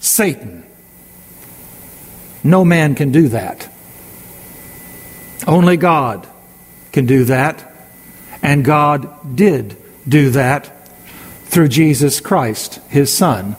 Satan. 0.00 0.64
No 2.42 2.64
man 2.64 2.94
can 2.94 3.12
do 3.12 3.28
that. 3.28 3.70
Only 5.46 5.76
God 5.76 6.26
can 6.92 7.06
do 7.06 7.24
that. 7.24 7.66
And 8.42 8.64
God 8.64 9.36
did 9.36 9.76
do 10.08 10.30
that 10.30 10.88
through 11.44 11.68
Jesus 11.68 12.20
Christ, 12.20 12.80
his 12.88 13.12
Son, 13.12 13.52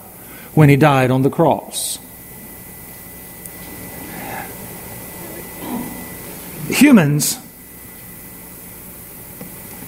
when 0.54 0.68
he 0.68 0.76
died 0.76 1.10
on 1.10 1.22
the 1.22 1.30
cross. 1.30 1.98
Humans 6.68 7.38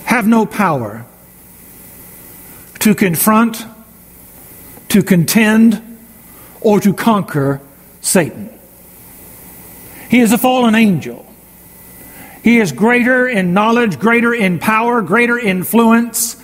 have 0.04 0.28
no 0.28 0.46
power 0.46 1.04
to 2.80 2.94
confront, 2.94 3.64
to 4.94 5.02
contend, 5.02 5.98
or 6.60 6.78
to 6.78 6.94
conquer 6.94 7.60
Satan. 8.00 8.48
He 10.08 10.20
is 10.20 10.32
a 10.32 10.38
fallen 10.38 10.76
angel. 10.76 11.26
He 12.44 12.60
is 12.60 12.70
greater 12.70 13.26
in 13.26 13.54
knowledge, 13.54 13.98
greater 13.98 14.32
in 14.32 14.60
power, 14.60 15.02
greater 15.02 15.36
in 15.36 15.48
influence 15.48 16.40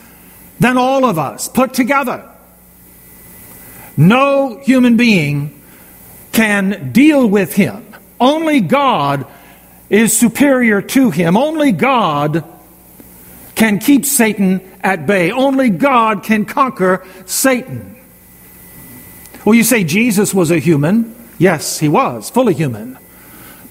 than 0.58 0.78
all 0.78 1.04
of 1.04 1.16
us 1.16 1.46
put 1.46 1.74
together. 1.74 2.28
No 3.96 4.58
human 4.58 4.96
being 4.96 5.62
can 6.32 6.90
deal 6.90 7.28
with 7.28 7.54
him. 7.54 7.86
Only 8.18 8.60
God 8.60 9.28
is 9.90 10.18
superior 10.18 10.82
to 10.82 11.10
him. 11.10 11.36
Only 11.36 11.70
God 11.70 12.42
can 13.54 13.78
keep 13.78 14.04
Satan 14.04 14.60
at 14.80 15.06
bay. 15.06 15.30
Only 15.30 15.70
God 15.70 16.24
can 16.24 16.46
conquer 16.46 17.06
Satan. 17.26 17.98
Well, 19.44 19.54
you 19.54 19.64
say 19.64 19.84
Jesus 19.84 20.34
was 20.34 20.50
a 20.50 20.58
human. 20.58 21.14
Yes, 21.38 21.78
he 21.78 21.88
was, 21.88 22.28
fully 22.30 22.54
human. 22.54 22.98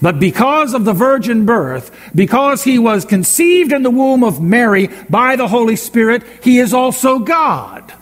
But 0.02 0.20
because 0.20 0.74
of 0.74 0.86
the 0.86 0.94
virgin 0.94 1.46
birth, 1.46 1.92
because 2.16 2.64
he 2.64 2.80
was 2.80 3.06
conceived 3.06 3.72
in 3.72 3.84
the 3.84 3.92
womb 3.92 4.24
of 4.24 4.42
Mary 4.42 4.90
by 5.10 5.36
the 5.36 5.48
Holy 5.48 5.76
Spirit, 5.76 6.24
he 6.42 6.60
is 6.60 6.74
also 6.74 7.20
God. 7.20 7.94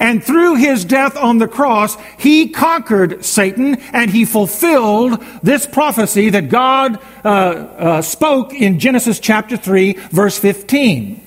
And 0.00 0.24
through 0.24 0.56
his 0.56 0.84
death 0.84 1.16
on 1.16 1.38
the 1.38 1.48
cross, 1.48 1.96
he 2.18 2.48
conquered 2.48 3.24
Satan 3.24 3.76
and 3.92 4.10
he 4.10 4.24
fulfilled 4.24 5.22
this 5.42 5.66
prophecy 5.66 6.30
that 6.30 6.48
God 6.48 6.98
uh, 7.24 7.28
uh, 7.28 8.02
spoke 8.02 8.54
in 8.54 8.78
Genesis 8.78 9.20
chapter 9.20 9.56
3, 9.56 9.92
verse 10.10 10.38
15. 10.38 11.22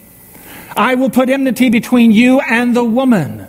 I 0.75 0.95
will 0.95 1.09
put 1.09 1.29
enmity 1.29 1.69
between 1.69 2.11
you 2.11 2.39
and 2.39 2.75
the 2.75 2.83
woman, 2.83 3.48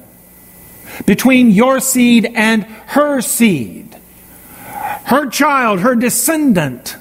between 1.07 1.51
your 1.51 1.81
seed 1.81 2.31
and 2.35 2.65
her 2.65 3.21
seed 3.21 3.91
her 5.11 5.29
child, 5.29 5.81
her 5.81 5.95
descendant, 5.95 6.97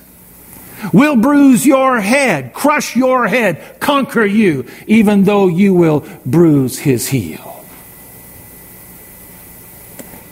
will 0.93 1.15
bruise 1.15 1.65
your 1.65 1.99
head, 1.99 2.53
crush 2.53 2.95
your 2.95 3.27
head, 3.27 3.79
conquer 3.79 4.25
you, 4.25 4.65
even 4.87 5.23
though 5.23 5.47
you 5.47 5.73
will 5.73 6.07
bruise 6.25 6.79
his 6.79 7.07
heel. 7.07 7.65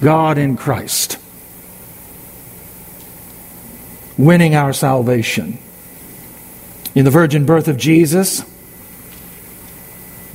God 0.02 0.38
in 0.38 0.58
Christ, 0.58 1.20
winning 4.18 4.56
our 4.56 4.74
salvation. 4.74 5.60
In 6.96 7.06
the 7.06 7.12
virgin 7.12 7.46
birth 7.46 7.68
of 7.68 7.78
Jesus, 7.78 8.44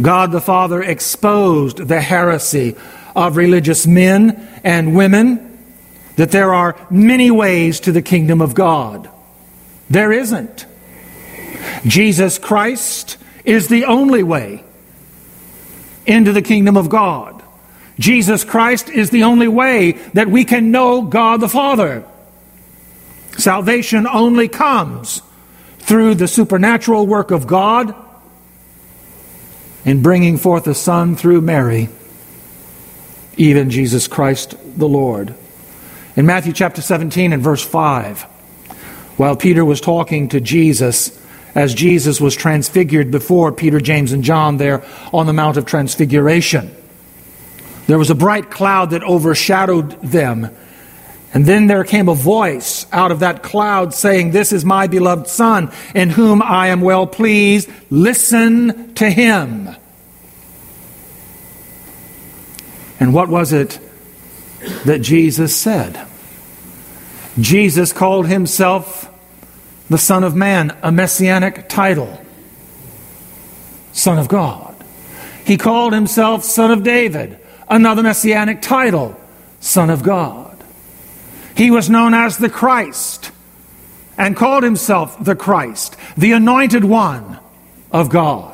God 0.00 0.30
the 0.30 0.40
Father 0.40 0.82
exposed 0.82 1.78
the 1.78 2.00
heresy 2.00 2.76
of 3.14 3.36
religious 3.36 3.86
men 3.86 4.48
and 4.64 4.94
women 4.94 5.48
that 6.16 6.30
there 6.30 6.52
are 6.52 6.76
many 6.90 7.30
ways 7.30 7.80
to 7.80 7.92
the 7.92 8.02
kingdom 8.02 8.40
of 8.40 8.54
God. 8.54 9.08
There 9.88 10.12
isn't. 10.12 10.66
Jesus 11.86 12.38
Christ 12.38 13.18
is 13.44 13.68
the 13.68 13.84
only 13.84 14.22
way 14.22 14.64
into 16.06 16.32
the 16.32 16.42
kingdom 16.42 16.76
of 16.76 16.88
God. 16.88 17.42
Jesus 17.98 18.44
Christ 18.44 18.88
is 18.88 19.10
the 19.10 19.24
only 19.24 19.48
way 19.48 19.92
that 20.14 20.28
we 20.28 20.44
can 20.44 20.70
know 20.70 21.02
God 21.02 21.40
the 21.40 21.48
Father. 21.48 22.04
Salvation 23.38 24.06
only 24.06 24.48
comes 24.48 25.22
through 25.78 26.14
the 26.14 26.28
supernatural 26.28 27.06
work 27.06 27.30
of 27.30 27.46
God 27.46 27.94
in 29.84 30.02
bringing 30.02 30.36
forth 30.36 30.66
a 30.66 30.74
Son 30.74 31.16
through 31.16 31.40
Mary, 31.40 31.88
even 33.36 33.70
Jesus 33.70 34.08
Christ 34.08 34.54
the 34.76 34.88
Lord. 34.88 35.34
In 36.16 36.26
Matthew 36.26 36.52
chapter 36.52 36.82
17 36.82 37.32
and 37.32 37.42
verse 37.42 37.62
5, 37.64 38.22
while 39.16 39.36
Peter 39.36 39.64
was 39.64 39.80
talking 39.80 40.28
to 40.28 40.40
Jesus, 40.40 41.18
as 41.54 41.74
Jesus 41.74 42.20
was 42.20 42.34
transfigured 42.34 43.10
before 43.10 43.52
Peter, 43.52 43.80
James, 43.80 44.12
and 44.12 44.24
John 44.24 44.56
there 44.56 44.84
on 45.12 45.26
the 45.26 45.32
Mount 45.32 45.56
of 45.56 45.66
Transfiguration, 45.66 46.74
there 47.86 47.98
was 47.98 48.10
a 48.10 48.14
bright 48.14 48.50
cloud 48.50 48.90
that 48.90 49.02
overshadowed 49.02 50.00
them. 50.02 50.54
And 51.34 51.46
then 51.46 51.66
there 51.66 51.84
came 51.84 52.08
a 52.08 52.14
voice 52.14 52.86
out 52.92 53.10
of 53.10 53.20
that 53.20 53.42
cloud 53.42 53.94
saying, 53.94 54.30
This 54.30 54.52
is 54.52 54.64
my 54.64 54.86
beloved 54.86 55.26
Son, 55.26 55.72
in 55.94 56.10
whom 56.10 56.42
I 56.42 56.68
am 56.68 56.80
well 56.82 57.06
pleased. 57.06 57.70
Listen 57.90 58.94
to 58.94 59.10
him. 59.10 59.74
And 63.02 63.12
what 63.12 63.28
was 63.28 63.52
it 63.52 63.80
that 64.84 65.00
Jesus 65.00 65.56
said. 65.56 66.06
Jesus 67.40 67.92
called 67.92 68.28
himself 68.28 69.10
the 69.90 69.98
Son 69.98 70.22
of 70.22 70.36
Man, 70.36 70.78
a 70.84 70.92
messianic 70.92 71.68
title, 71.68 72.24
Son 73.90 74.20
of 74.20 74.28
God. 74.28 74.76
He 75.44 75.56
called 75.56 75.92
himself 75.92 76.44
Son 76.44 76.70
of 76.70 76.84
David, 76.84 77.40
another 77.68 78.04
messianic 78.04 78.62
title, 78.62 79.20
Son 79.58 79.90
of 79.90 80.04
God. 80.04 80.62
He 81.56 81.72
was 81.72 81.90
known 81.90 82.14
as 82.14 82.38
the 82.38 82.48
Christ 82.48 83.32
and 84.16 84.36
called 84.36 84.62
himself 84.62 85.16
the 85.24 85.34
Christ, 85.34 85.96
the 86.16 86.30
anointed 86.30 86.84
one 86.84 87.40
of 87.90 88.10
God. 88.10 88.51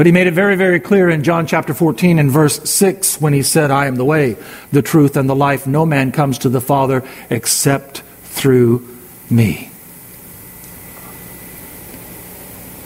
But 0.00 0.06
he 0.06 0.12
made 0.12 0.28
it 0.28 0.32
very, 0.32 0.56
very 0.56 0.80
clear 0.80 1.10
in 1.10 1.22
John 1.22 1.46
chapter 1.46 1.74
14 1.74 2.18
and 2.18 2.30
verse 2.30 2.70
6 2.70 3.20
when 3.20 3.34
he 3.34 3.42
said, 3.42 3.70
I 3.70 3.84
am 3.84 3.96
the 3.96 4.04
way, 4.06 4.38
the 4.72 4.80
truth, 4.80 5.14
and 5.14 5.28
the 5.28 5.36
life. 5.36 5.66
No 5.66 5.84
man 5.84 6.10
comes 6.10 6.38
to 6.38 6.48
the 6.48 6.62
Father 6.62 7.04
except 7.28 8.00
through 8.22 8.88
me. 9.28 9.70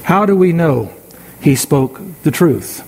How 0.03 0.27
do 0.27 0.35
we 0.35 0.53
know 0.53 0.93
he 1.41 1.55
spoke 1.55 2.01
the 2.25 2.33
truth? 2.33 2.83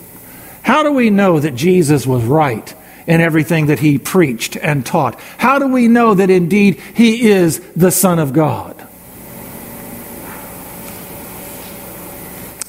How 0.62 0.82
do 0.82 0.90
we 0.90 1.08
know 1.08 1.38
that 1.38 1.54
Jesus 1.54 2.04
was 2.04 2.24
right 2.24 2.74
in 3.06 3.20
everything 3.20 3.66
that 3.66 3.78
he 3.78 3.96
preached 3.96 4.56
and 4.56 4.84
taught? 4.84 5.20
How 5.38 5.60
do 5.60 5.68
we 5.68 5.86
know 5.86 6.14
that 6.14 6.30
indeed 6.30 6.80
he 6.96 7.28
is 7.30 7.60
the 7.76 7.92
Son 7.92 8.18
of 8.18 8.32
God? 8.32 8.88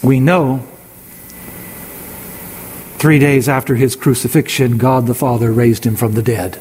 We 0.03 0.19
know 0.19 0.63
Three 2.97 3.19
days 3.19 3.47
after 3.47 3.75
his 3.75 3.95
crucifixion, 3.95 4.79
God 4.79 5.05
the 5.05 5.13
Father 5.13 5.51
raised 5.51 5.85
him 5.85 5.95
from 5.95 6.13
the 6.13 6.23
dead. 6.23 6.59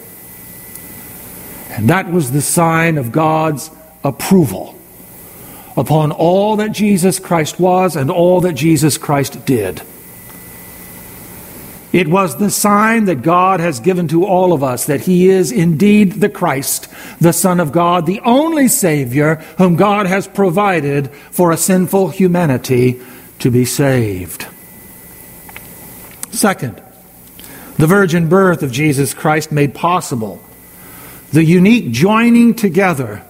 And 1.71 1.89
that 1.89 2.11
was 2.11 2.31
the 2.31 2.43
sign 2.43 2.99
of 2.99 3.11
God's 3.11 3.71
approval 4.05 4.79
upon 5.77 6.13
all 6.13 6.57
that 6.57 6.73
Jesus 6.73 7.19
Christ 7.19 7.59
was 7.59 7.97
and 7.97 8.11
all 8.11 8.43
that 8.43 8.53
Jesus 8.53 8.99
Christ 8.99 9.45
did. 9.47 9.83
It 11.93 12.09
was 12.09 12.37
the 12.37 12.51
sign 12.51 13.07
that 13.07 13.23
God 13.23 13.61
has 13.61 13.81
given 13.81 14.09
to 14.09 14.27
all 14.27 14.53
of 14.53 14.63
us 14.63 14.85
that 14.87 15.03
He 15.03 15.31
is 15.31 15.51
indeed 15.51 16.13
the 16.13 16.29
Christ, 16.29 16.89
the 17.19 17.33
Son 17.33 17.61
of 17.61 17.73
God, 17.73 18.05
the 18.05 18.21
only 18.21 18.69
Savior 18.69 19.37
whom 19.57 19.77
God 19.77 20.07
has 20.07 20.27
provided 20.27 21.11
for 21.31 21.51
a 21.51 21.57
sinful 21.57 22.09
humanity 22.09 23.01
to 23.39 23.51
be 23.51 23.65
saved. 23.65 24.47
Second, 26.37 26.83
The 27.79 27.87
virgin 27.87 28.29
birth 28.29 28.63
of 28.63 28.71
Jesus 28.71 29.15
Christ 29.15 29.51
made 29.51 29.75
possible 29.75 30.43
the 31.33 31.43
unique 31.43 31.93
joining 31.93 32.55
together 32.55 33.23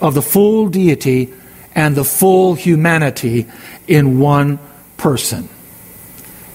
of 0.00 0.14
the 0.14 0.22
full 0.22 0.68
deity 0.68 1.32
and 1.74 1.94
the 1.94 2.04
full 2.04 2.54
humanity 2.54 3.46
in 3.86 4.18
one 4.18 4.58
person. 4.96 5.48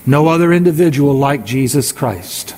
No 0.05 0.27
other 0.27 0.51
individual 0.51 1.13
like 1.13 1.45
Jesus 1.45 1.91
Christ. 1.93 2.55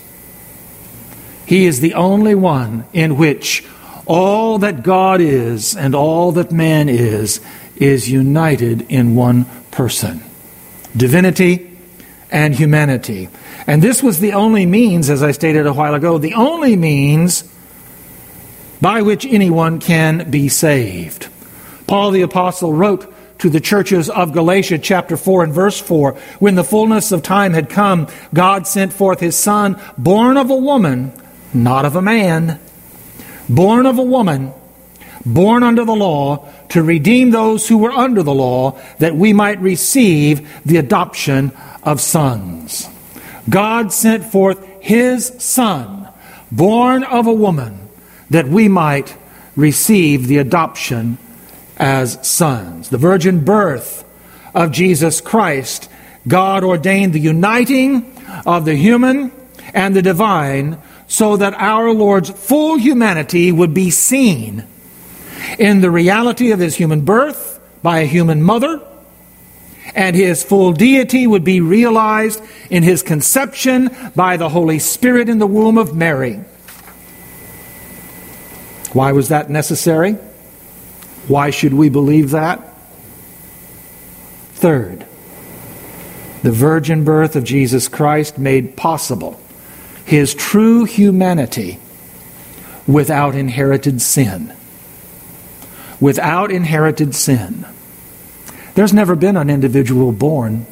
He 1.46 1.65
is 1.65 1.80
the 1.80 1.93
only 1.93 2.36
one 2.36 2.86
in 2.91 3.17
which 3.17 3.63
all 4.08 4.58
that 4.60 4.84
God 4.84 5.22
is 5.22 5.76
and 5.76 5.93
all 5.93 6.32
that 6.34 6.52
man 6.52 6.89
is 6.89 7.39
is 7.76 8.10
united 8.10 8.82
in 8.89 9.15
one 9.15 9.46
person 9.70 10.24
divinity 10.96 11.67
and 12.32 12.54
humanity. 12.54 13.30
And 13.66 13.82
this 13.82 14.04
was 14.04 14.20
the 14.20 14.34
only 14.34 14.66
means, 14.66 15.10
as 15.10 15.24
I 15.24 15.32
stated 15.32 15.66
a 15.66 15.74
while 15.74 15.94
ago, 15.94 16.18
the 16.18 16.34
only 16.34 16.76
means 16.76 17.44
by 18.82 19.02
which 19.02 19.26
anyone 19.26 19.80
can 19.80 20.30
be 20.30 20.50
saved. 20.50 21.28
Paul 21.88 22.12
the 22.12 22.22
Apostle 22.22 22.74
wrote 22.74 23.13
to 23.40 23.50
the 23.50 23.60
churches 23.60 24.10
of 24.10 24.34
Galatia, 24.34 24.78
chapter 24.80 25.16
4 25.16 25.46
and 25.46 25.54
verse 25.54 25.80
4 25.80 26.13
When 26.40 26.56
the 26.56 26.63
fullness 26.63 27.12
of 27.12 27.24
time 27.24 27.54
had 27.54 27.70
come, 27.70 28.08
God 28.34 28.68
sent 28.68 28.94
forth 28.94 29.20
his 29.20 29.36
Son, 29.36 29.80
born 29.98 30.38
of 30.38 30.50
a 30.50 30.56
woman, 30.56 31.13
not 31.54 31.86
of 31.86 31.96
a 31.96 32.02
man, 32.02 32.60
born 33.48 33.86
of 33.86 33.98
a 33.98 34.04
woman, 34.04 34.54
born 35.26 35.63
under 35.63 35.86
the 35.86 35.96
law, 35.96 36.48
to 36.70 36.84
redeem 36.84 37.32
those 37.32 37.68
who 37.68 37.78
were 37.78 37.92
under 37.92 38.24
the 38.24 38.34
law, 38.34 38.80
that 39.00 39.16
we 39.16 39.34
might 39.34 39.60
receive 39.62 40.50
the 40.66 40.78
adoption 40.78 41.52
of 41.88 42.02
sons. 42.02 42.89
God 43.50 43.93
sent 43.93 44.26
forth 44.26 44.60
his 44.82 45.34
Son, 45.39 46.10
born 46.52 47.06
of 47.06 47.28
a 47.28 47.34
woman 47.34 47.88
that 48.30 48.50
we 48.50 48.67
might 48.67 49.15
receive 49.56 50.28
the 50.28 50.38
adoption 50.38 51.17
as 51.78 52.28
sons. 52.28 52.89
The 52.89 52.97
virgin 52.97 53.45
birth 53.45 54.04
of 54.54 54.73
Jesus 54.73 55.21
Christ, 55.21 55.89
God 56.28 56.65
ordained 56.65 57.13
the 57.13 57.21
uniting 57.21 58.13
of 58.45 58.65
the 58.65 58.76
human 58.76 59.32
and 59.73 59.95
the 59.95 60.02
divine 60.02 60.80
so 61.08 61.38
that 61.38 61.54
our 61.54 61.93
Lord's 61.93 62.30
full 62.30 62.76
humanity 62.76 63.54
would 63.54 63.73
be 63.73 63.91
seen 63.91 64.67
in 65.58 65.80
the 65.80 65.89
reality 65.89 66.52
of 66.52 66.60
his 66.60 66.76
human 66.76 67.06
birth 67.06 67.62
by 67.82 68.00
a 68.00 68.06
human 68.06 68.43
mother, 68.43 68.82
and 69.98 70.16
his 70.16 70.44
full 70.44 70.74
deity 70.74 71.26
would 71.26 71.44
be 71.44 71.60
realized 71.60 72.42
in 72.70 72.84
his 72.84 73.02
conception 73.02 73.90
by 74.16 74.38
the 74.38 74.48
Holy 74.48 74.78
Spirit 74.78 75.28
in 75.28 75.40
the 75.40 75.48
womb 75.48 75.76
of 75.76 75.96
Mary. 75.96 76.40
Why 78.94 79.12
was 79.12 79.30
that 79.30 79.50
necessary? 79.50 80.14
Why 81.28 81.50
should 81.50 81.74
we 81.74 81.90
believe 81.90 82.30
that? 82.32 82.64
Third, 84.54 85.06
the 86.44 86.52
virgin 86.52 87.04
birth 87.04 87.36
of 87.36 87.44
Jesus 87.44 87.88
Christ 87.88 88.38
made 88.38 88.78
possible 88.78 89.42
his 90.06 90.36
true 90.36 90.86
humanity 90.86 91.80
without 92.88 93.34
inherited 93.34 94.02
sin. 94.02 94.54
Without 96.00 96.52
inherited 96.52 97.16
sin. 97.16 97.66
There's 98.78 98.94
never 98.94 99.16
been 99.16 99.38
an 99.38 99.50
individual 99.50 100.12
born 100.12 100.68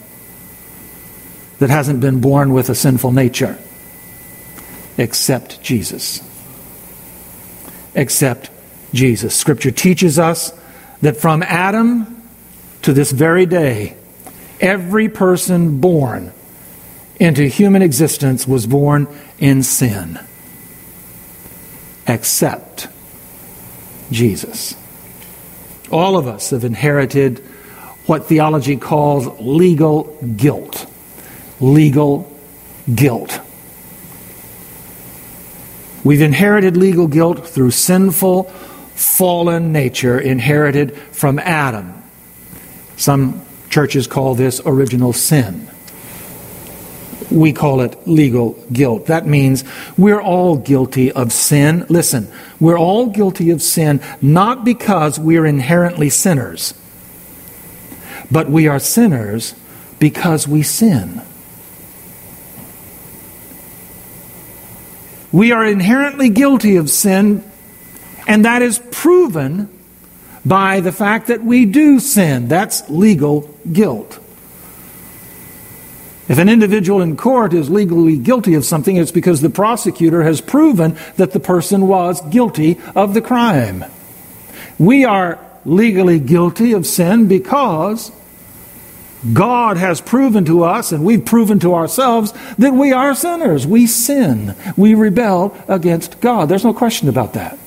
that 1.57 1.71
hasn't 1.71 2.01
been 2.01 2.21
born 2.21 2.53
with 2.53 2.69
a 2.69 2.75
sinful 2.75 3.11
nature 3.11 3.57
except 4.95 5.59
Jesus 5.63 6.21
except 7.95 8.51
Jesus. 8.93 9.35
Scripture 9.35 9.71
teaches 9.71 10.19
us 10.19 10.53
that 11.01 11.17
from 11.17 11.41
Adam 11.41 12.21
to 12.83 12.93
this 12.93 13.11
very 13.11 13.47
day, 13.47 13.97
every 14.61 15.09
person 15.09 15.79
born 15.79 16.31
into 17.19 17.47
human 17.47 17.81
existence 17.81 18.47
was 18.47 18.67
born 18.67 19.07
in 19.39 19.63
sin, 19.63 20.19
except 22.05 22.87
Jesus. 24.11 24.75
All 25.89 26.17
of 26.17 26.27
us 26.27 26.51
have 26.51 26.63
inherited 26.63 27.43
what 28.05 28.25
theology 28.25 28.77
calls 28.77 29.27
legal 29.39 30.03
guilt. 30.35 30.85
Legal 31.59 32.31
guilt. 32.93 33.39
We've 36.03 36.21
inherited 36.21 36.77
legal 36.77 37.07
guilt 37.07 37.47
through 37.47 37.71
sinful, 37.71 38.43
fallen 38.93 39.71
nature 39.71 40.19
inherited 40.19 40.95
from 40.95 41.39
Adam. 41.39 41.93
Some 42.95 43.41
churches 43.69 44.05
call 44.05 44.35
this 44.35 44.61
original 44.65 45.13
sin. 45.13 45.67
We 47.31 47.53
call 47.53 47.81
it 47.81 48.07
legal 48.07 48.51
guilt. 48.71 49.07
That 49.07 49.25
means 49.25 49.63
we're 49.97 50.21
all 50.21 50.57
guilty 50.57 51.11
of 51.11 51.33
sin. 51.33 51.85
Listen, 51.89 52.31
we're 52.59 52.77
all 52.77 53.07
guilty 53.07 53.49
of 53.49 53.63
sin 53.63 53.99
not 54.21 54.63
because 54.63 55.19
we're 55.19 55.45
inherently 55.45 56.11
sinners, 56.11 56.75
but 58.31 58.49
we 58.49 58.67
are 58.67 58.79
sinners 58.79 59.55
because 59.99 60.47
we 60.47 60.63
sin. 60.63 61.21
We 65.31 65.51
are 65.51 65.65
inherently 65.65 66.29
guilty 66.29 66.77
of 66.77 66.89
sin, 66.89 67.43
and 68.27 68.45
that 68.45 68.61
is 68.61 68.79
proven 68.91 69.69
by 70.45 70.79
the 70.79 70.91
fact 70.91 71.27
that 71.27 71.43
we 71.43 71.65
do 71.65 71.99
sin. 71.99 72.47
That's 72.47 72.89
legal 72.89 73.41
guilt. 73.71 74.19
If 76.27 76.39
an 76.39 76.49
individual 76.49 77.01
in 77.01 77.17
court 77.17 77.53
is 77.53 77.69
legally 77.69 78.17
guilty 78.17 78.55
of 78.55 78.65
something, 78.65 78.95
it's 78.97 79.11
because 79.11 79.41
the 79.41 79.49
prosecutor 79.49 80.23
has 80.23 80.41
proven 80.41 80.97
that 81.17 81.31
the 81.31 81.39
person 81.39 81.87
was 81.87 82.21
guilty 82.29 82.79
of 82.95 83.13
the 83.13 83.21
crime. 83.21 83.85
We 84.79 85.05
are 85.05 85.39
legally 85.65 86.19
guilty 86.19 86.73
of 86.73 86.85
sin 86.85 87.27
because 87.27 88.11
God 89.33 89.77
has 89.77 90.01
proven 90.01 90.45
to 90.45 90.63
us, 90.63 90.91
and 90.91 91.03
we've 91.03 91.25
proven 91.25 91.59
to 91.61 91.73
ourselves, 91.73 92.31
that 92.57 92.73
we 92.73 92.93
are 92.93 93.15
sinners. 93.15 93.65
We 93.65 93.87
sin. 93.87 94.55
We 94.77 94.93
rebel 94.93 95.57
against 95.67 96.19
God. 96.21 96.47
There's 96.47 96.63
no 96.63 96.73
question 96.73 97.09
about 97.09 97.33
that. 97.33 97.57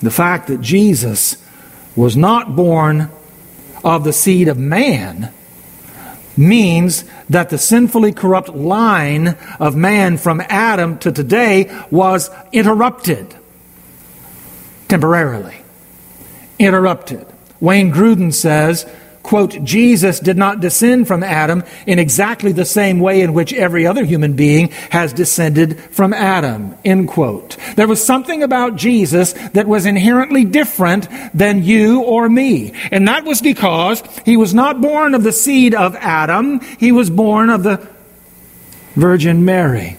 The 0.00 0.10
fact 0.10 0.48
that 0.48 0.62
Jesus 0.62 1.36
was 1.94 2.16
not 2.16 2.56
born 2.56 3.10
of 3.84 4.04
the 4.04 4.12
seed 4.12 4.48
of 4.48 4.56
man 4.56 5.30
means 6.36 7.04
that 7.28 7.50
the 7.50 7.58
sinfully 7.58 8.12
corrupt 8.12 8.48
line 8.48 9.36
of 9.58 9.76
man 9.76 10.16
from 10.16 10.40
Adam 10.48 10.98
to 11.00 11.12
today 11.12 11.70
was 11.90 12.30
interrupted 12.52 13.36
temporarily. 14.90 15.56
Interrupted. 16.58 17.26
Wayne 17.60 17.92
Grudem 17.92 18.32
says 18.32 18.86
quote, 19.22 19.62
Jesus 19.62 20.18
did 20.18 20.36
not 20.36 20.60
descend 20.60 21.06
from 21.06 21.22
Adam 21.22 21.62
in 21.86 21.98
exactly 21.98 22.52
the 22.52 22.64
same 22.64 23.00
way 23.00 23.20
in 23.20 23.34
which 23.34 23.52
every 23.52 23.86
other 23.86 24.04
human 24.04 24.34
being 24.34 24.68
has 24.90 25.12
descended 25.12 25.78
from 25.92 26.12
Adam, 26.12 26.74
end 26.84 27.08
quote. 27.08 27.56
There 27.76 27.86
was 27.86 28.04
something 28.04 28.42
about 28.42 28.76
Jesus 28.76 29.34
that 29.52 29.68
was 29.68 29.86
inherently 29.86 30.44
different 30.44 31.08
than 31.34 31.62
you 31.62 32.02
or 32.02 32.28
me. 32.28 32.72
And 32.90 33.06
that 33.08 33.24
was 33.24 33.40
because 33.40 34.02
he 34.24 34.36
was 34.36 34.54
not 34.54 34.80
born 34.80 35.14
of 35.14 35.22
the 35.22 35.32
seed 35.32 35.74
of 35.74 35.94
Adam, 35.96 36.60
he 36.78 36.90
was 36.90 37.10
born 37.10 37.50
of 37.50 37.62
the 37.62 37.86
Virgin 38.96 39.44
Mary. 39.44 39.96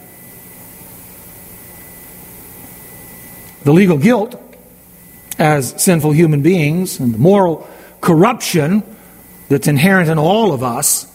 The 3.63 3.71
legal 3.71 3.97
guilt 3.97 4.40
as 5.37 5.81
sinful 5.81 6.11
human 6.11 6.41
beings 6.41 6.99
and 6.99 7.13
the 7.13 7.17
moral 7.17 7.67
corruption 8.01 8.83
that's 9.49 9.67
inherent 9.67 10.09
in 10.09 10.17
all 10.17 10.53
of 10.53 10.63
us 10.63 11.07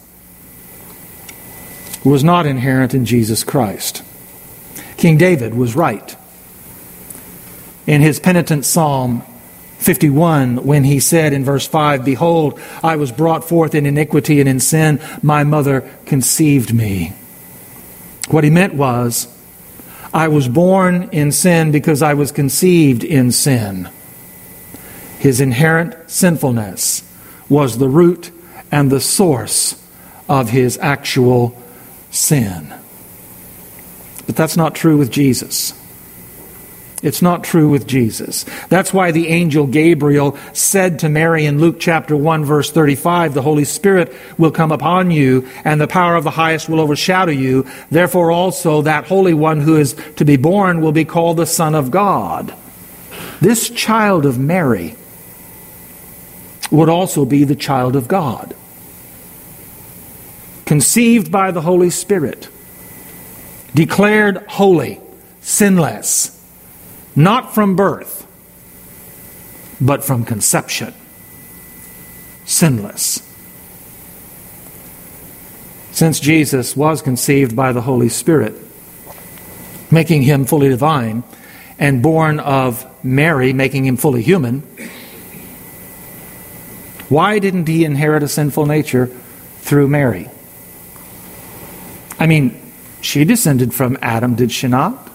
was 2.03 2.23
not 2.23 2.45
inherent 2.45 2.93
in 2.93 3.05
Jesus 3.05 3.43
Christ. 3.43 4.03
King 4.97 5.17
David 5.17 5.53
was 5.53 5.75
right. 5.75 6.15
In 7.85 8.01
his 8.01 8.19
penitent 8.19 8.65
psalm 8.65 9.23
51, 9.79 10.65
when 10.65 10.83
he 10.83 10.99
said 10.99 11.33
in 11.33 11.45
verse 11.45 11.67
5, 11.67 12.03
Behold, 12.03 12.59
I 12.83 12.95
was 12.95 13.11
brought 13.11 13.47
forth 13.47 13.75
in 13.75 13.85
iniquity 13.85 14.39
and 14.39 14.49
in 14.49 14.59
sin, 14.59 14.99
my 15.21 15.43
mother 15.43 15.81
conceived 16.05 16.73
me. 16.73 17.13
What 18.29 18.43
he 18.43 18.49
meant 18.49 18.73
was, 18.73 19.27
I 20.13 20.27
was 20.29 20.47
born 20.47 21.09
in 21.11 21.31
sin 21.31 21.71
because 21.71 22.01
I 22.01 22.13
was 22.13 22.31
conceived 22.31 23.03
in 23.03 23.31
sin. 23.31 23.89
His 25.27 25.41
inherent 25.41 26.09
sinfulness 26.09 27.03
was 27.49 27.77
the 27.77 27.89
root 27.89 28.31
and 28.71 28.89
the 28.89 29.01
source 29.01 29.75
of 30.29 30.51
his 30.51 30.77
actual 30.77 31.61
sin. 32.11 32.73
But 34.25 34.37
that's 34.37 34.55
not 34.55 34.73
true 34.73 34.95
with 34.95 35.11
Jesus. 35.11 35.73
It's 37.03 37.21
not 37.21 37.43
true 37.43 37.67
with 37.67 37.87
Jesus. 37.87 38.45
That's 38.69 38.93
why 38.93 39.11
the 39.11 39.27
angel 39.27 39.67
Gabriel 39.67 40.37
said 40.53 40.99
to 40.99 41.09
Mary 41.09 41.45
in 41.45 41.59
Luke 41.59 41.81
chapter 41.81 42.15
1 42.15 42.45
verse 42.45 42.71
35, 42.71 43.33
the 43.33 43.41
Holy 43.41 43.65
Spirit 43.65 44.15
will 44.37 44.51
come 44.51 44.71
upon 44.71 45.11
you 45.11 45.45
and 45.65 45.81
the 45.81 45.89
power 45.89 46.15
of 46.15 46.23
the 46.23 46.31
highest 46.31 46.69
will 46.69 46.79
overshadow 46.79 47.33
you. 47.33 47.65
Therefore 47.91 48.31
also 48.31 48.83
that 48.83 49.07
Holy 49.07 49.33
One 49.33 49.59
who 49.59 49.75
is 49.75 49.93
to 50.15 50.23
be 50.23 50.37
born 50.37 50.79
will 50.79 50.93
be 50.93 51.03
called 51.03 51.35
the 51.35 51.45
Son 51.45 51.75
of 51.75 51.91
God. 51.91 52.55
This 53.41 53.69
child 53.69 54.25
of 54.25 54.39
Mary 54.39 54.95
would 56.71 56.89
also 56.89 57.25
be 57.25 57.43
the 57.43 57.55
child 57.55 57.95
of 57.95 58.07
God. 58.07 58.55
Conceived 60.65 61.31
by 61.31 61.51
the 61.51 61.61
Holy 61.61 61.89
Spirit, 61.89 62.49
declared 63.73 64.37
holy, 64.47 64.99
sinless 65.41 66.37
not 67.17 67.55
from 67.55 67.75
birth, 67.75 68.27
but 69.81 70.03
from 70.03 70.23
conception. 70.23 70.93
Sinless. 72.45 73.23
Since 75.91 76.19
Jesus 76.19 76.77
was 76.77 77.01
conceived 77.01 77.55
by 77.55 77.71
the 77.71 77.81
Holy 77.81 78.07
Spirit, 78.07 78.53
making 79.89 80.21
him 80.21 80.45
fully 80.45 80.69
divine, 80.69 81.23
and 81.79 82.03
born 82.03 82.39
of 82.39 82.85
Mary, 83.03 83.51
making 83.51 83.85
him 83.85 83.97
fully 83.97 84.21
human, 84.21 84.61
why 87.09 87.39
didn't 87.39 87.67
he 87.67 87.85
inherit 87.85 88.23
a 88.23 88.27
sinful 88.27 88.65
nature 88.65 89.07
through 89.59 89.87
Mary? 89.87 90.29
I 92.19 92.27
mean, 92.27 92.59
she 93.01 93.25
descended 93.25 93.73
from 93.73 93.97
Adam, 94.01 94.35
did 94.35 94.51
she 94.51 94.67
not? 94.67 95.09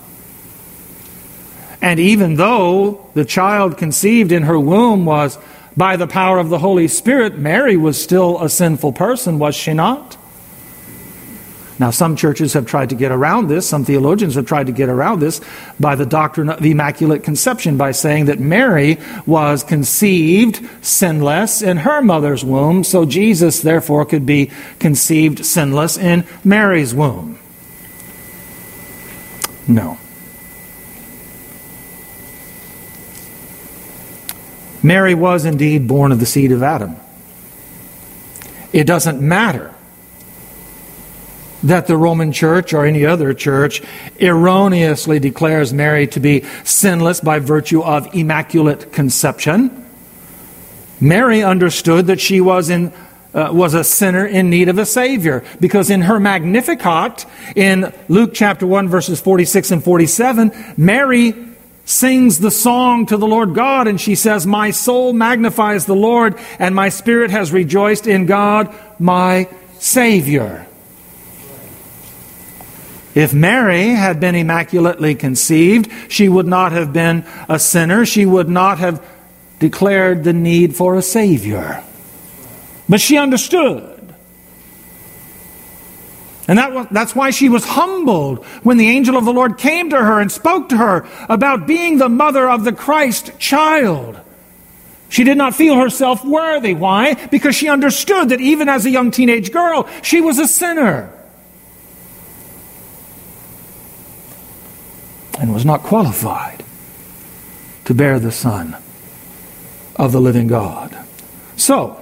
And 1.81 1.98
even 1.98 2.37
though 2.37 3.11
the 3.14 3.24
child 3.24 3.76
conceived 3.76 4.31
in 4.31 4.44
her 4.44 4.59
womb 4.59 5.05
was 5.05 5.37
by 5.76 5.96
the 5.96 6.07
power 6.07 6.38
of 6.38 6.48
the 6.48 6.59
Holy 6.59 6.87
Spirit, 6.87 7.37
Mary 7.37 7.76
was 7.76 8.00
still 8.00 8.40
a 8.40 8.48
sinful 8.48 8.92
person, 8.92 9.38
was 9.38 9.57
she 9.57 9.72
not? 9.74 10.16
Now, 11.78 11.90
some 11.90 12.16
churches 12.16 12.52
have 12.52 12.66
tried 12.66 12.90
to 12.90 12.94
get 12.94 13.12
around 13.12 13.48
this, 13.48 13.68
some 13.68 13.85
theologians 13.85 14.35
have 14.35 14.46
tried 14.46 14.66
to 14.66 14.72
get 14.72 14.88
around 14.88 15.20
this 15.20 15.40
by 15.80 15.94
the 15.94 16.06
doctrine 16.06 16.50
of 16.50 16.61
the 16.61 16.70
Immaculate 16.70 17.24
Conception, 17.24 17.76
by 17.76 17.92
saying 17.92 18.26
that 18.26 18.38
Mary 18.38 18.98
was 19.26 19.64
conceived 19.64 20.66
sinless 20.85 21.62
in 21.62 21.78
her 21.78 22.02
mother's 22.02 22.44
womb, 22.44 22.85
so 22.85 23.04
Jesus, 23.04 23.61
therefore, 23.61 24.04
could 24.04 24.26
be 24.26 24.50
conceived 24.78 25.44
sinless 25.44 25.96
in 25.96 26.24
Mary's 26.44 26.94
womb. 26.94 27.38
No. 29.66 29.98
Mary 34.82 35.14
was 35.14 35.44
indeed 35.44 35.87
born 35.87 36.12
of 36.12 36.18
the 36.20 36.26
seed 36.26 36.52
of 36.52 36.62
Adam. 36.62 36.96
It 38.72 38.85
doesn't 38.85 39.20
matter 39.20 39.71
that 41.62 41.87
the 41.87 41.96
Roman 41.96 42.33
church 42.33 42.72
or 42.72 42.85
any 42.85 43.07
other 43.07 43.35
church 43.35 43.83
erroneously 44.20 45.18
declares 45.18 45.72
Mary 45.72 46.07
to 46.09 46.20
be 46.20 46.44
sinless 46.64 47.20
by 47.20 47.38
virtue 47.38 47.83
of 47.83 48.14
immaculate 48.14 48.92
conception. 48.92 49.87
Mary 51.01 51.42
understood 51.42 52.07
that 52.07 52.20
she 52.20 52.40
was 52.40 52.70
in 52.70 52.92
uh, 53.35 53.51
was 53.51 53.72
a 53.72 53.83
sinner 53.83 54.27
in 54.27 54.51
need 54.51 54.68
of 54.68 54.79
a 54.79 54.87
Savior. 54.87 55.44
Because 55.59 55.90
in 55.90 56.03
her 56.03 56.20
Magnificat, 56.20 57.25
in 57.57 57.92
Luke 58.09 58.33
chapter 58.35 58.66
1, 58.66 58.88
verses 58.88 59.20
46 59.20 59.70
and 59.70 59.85
47, 59.85 60.75
Mary 60.77 61.35
sings 61.85 62.38
the 62.38 62.51
song 62.51 63.07
to 63.07 63.16
the 63.16 63.27
Lord 63.27 63.55
God, 63.55 63.88
and 63.88 64.01
she 64.01 64.14
says, 64.14 64.46
My 64.46 64.70
soul 64.70 65.12
magnifies 65.12 65.87
the 65.87 65.96
Lord, 65.96 66.38
and 66.59 66.75
my 66.75 66.90
spirit 66.90 67.31
has 67.31 67.53
rejoiced 67.53 68.07
in 68.07 68.27
God, 68.27 68.75
my 68.98 69.48
Savior. 69.79 70.66
If 73.14 73.35
Mary 73.35 73.88
had 73.88 74.20
been 74.20 74.35
immaculately 74.35 75.14
conceived, 75.14 75.90
she 76.09 76.29
would 76.29 76.46
not 76.46 76.72
have 76.72 76.92
been 76.92 77.25
a 77.48 77.59
sinner. 77.59 78.07
She 78.07 78.25
would 78.25 78.48
not 78.48 78.79
have 78.79 79.05
declared 79.59 80.25
the 80.25 80.33
need 80.33 80.75
for 80.75 80.96
a 80.96 81.03
Savior. 81.03 81.83
But 82.88 83.01
she 83.01 83.16
understood 83.16 83.92
and 86.48 86.59
that 86.59 86.72
was, 86.72 86.87
that's 86.90 87.14
why 87.14 87.31
she 87.31 87.48
was 87.48 87.64
humbled 87.64 88.44
when 88.62 88.77
the 88.77 88.88
angel 88.88 89.16
of 89.16 89.25
the 89.25 89.33
Lord 89.33 89.59
came 89.59 89.90
to 89.90 89.96
her 89.96 90.20
and 90.20 90.31
spoke 90.31 90.68
to 90.70 90.77
her 90.77 91.07
about 91.29 91.66
being 91.66 91.98
the 91.98 92.09
mother 92.09 92.48
of 92.48 92.64
the 92.64 92.72
Christ 92.72 93.38
child. 93.38 94.20
She 95.09 95.25
did 95.25 95.38
not 95.38 95.55
feel 95.55 95.77
herself 95.77 96.25
worthy. 96.25 96.75
Why? 96.75 97.14
Because 97.29 97.55
she 97.55 97.68
understood 97.68 98.31
that 98.31 98.40
even 98.40 98.68
as 98.68 98.87
a 98.87 98.90
young 98.90 99.11
teenage 99.11 99.53
girl, 99.53 99.88
she 100.03 100.20
was 100.20 100.38
a 100.38 100.48
sinner. 100.48 101.12
And 105.42 105.52
was 105.52 105.64
not 105.64 105.83
qualified 105.83 106.62
to 107.87 107.94
bear 107.94 108.20
the 108.20 108.31
Son 108.31 108.76
of 109.96 110.12
the 110.12 110.20
living 110.20 110.46
God. 110.46 110.96
So, 111.57 111.98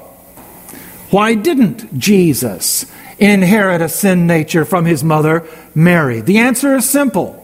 why 1.08 1.34
didn't 1.34 1.98
Jesus 1.98 2.84
inherit 3.18 3.80
a 3.80 3.88
sin 3.88 4.26
nature 4.26 4.66
from 4.66 4.84
his 4.84 5.02
mother, 5.02 5.46
Mary? 5.74 6.20
The 6.20 6.36
answer 6.36 6.76
is 6.76 6.88
simple. 6.88 7.36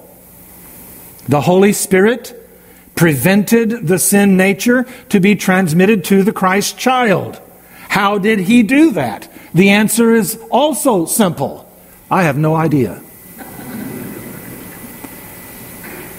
The 1.29 1.41
Holy 1.41 1.73
Spirit 1.73 2.47
prevented 2.95 3.89
the 3.89 3.99
sin 3.99 4.37
nature 4.37 4.87
to 5.09 5.19
be 5.19 5.35
transmitted 5.35 6.05
to 6.05 6.23
the 6.23 6.33
Christ 6.33 6.79
child. 6.79 7.41
How 7.89 8.19
did 8.19 8.41
he 8.41 8.63
do 8.63 8.93
that? 8.93 9.33
The 9.55 9.71
answer 9.71 10.15
is 10.15 10.39
also 10.51 11.07
simple. 11.07 11.67
I 12.11 12.25
have 12.25 12.37
no 12.37 12.55
idea. 12.55 13.03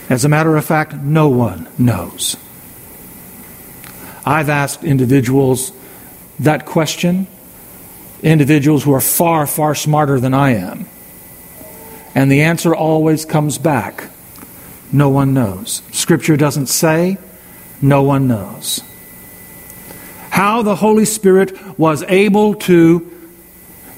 As 0.09 0.23
a 0.23 0.29
matter 0.29 0.55
of 0.55 0.65
fact, 0.65 0.93
no 0.93 1.27
one 1.27 1.67
knows. 1.77 2.37
I've 4.25 4.49
asked 4.49 4.83
individuals 4.83 5.71
that 6.39 6.65
question 6.65 7.27
individuals 8.23 8.83
who 8.83 8.93
are 8.93 9.01
far, 9.01 9.45
far 9.45 9.75
smarter 9.75 10.19
than 10.19 10.33
I 10.33 10.55
am. 10.55 10.87
And 12.15 12.31
the 12.31 12.41
answer 12.41 12.75
always 12.75 13.25
comes 13.25 13.57
back 13.57 14.09
no 14.91 15.09
one 15.09 15.33
knows. 15.33 15.81
Scripture 15.91 16.37
doesn't 16.37 16.67
say, 16.67 17.17
no 17.81 18.03
one 18.03 18.27
knows. 18.27 18.81
How 20.29 20.61
the 20.61 20.77
Holy 20.77 21.03
Spirit 21.03 21.77
was 21.77 22.03
able 22.03 22.55
to 22.55 23.11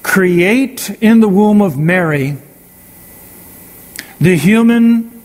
create 0.01 0.89
in 1.01 1.19
the 1.19 1.27
womb 1.27 1.61
of 1.61 1.77
Mary 1.77 2.37
the 4.19 4.35
human 4.35 5.18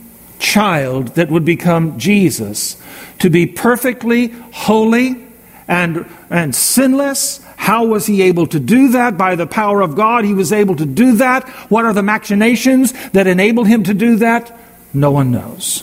child 0.44 1.08
that 1.14 1.30
would 1.30 1.44
become 1.44 1.98
Jesus 1.98 2.76
to 3.20 3.30
be 3.30 3.46
perfectly 3.46 4.28
holy 4.52 5.26
and, 5.66 6.06
and 6.28 6.54
sinless 6.54 7.40
how 7.64 7.86
was 7.86 8.04
he 8.04 8.20
able 8.20 8.46
to 8.48 8.60
do 8.60 8.88
that? 8.88 9.16
By 9.16 9.36
the 9.36 9.46
power 9.46 9.80
of 9.80 9.96
God, 9.96 10.26
he 10.26 10.34
was 10.34 10.52
able 10.52 10.76
to 10.76 10.84
do 10.84 11.16
that. 11.16 11.48
What 11.70 11.86
are 11.86 11.94
the 11.94 12.02
machinations 12.02 12.92
that 13.12 13.26
enabled 13.26 13.68
him 13.68 13.84
to 13.84 13.94
do 13.94 14.16
that? 14.16 14.54
No 14.92 15.10
one 15.10 15.30
knows. 15.30 15.82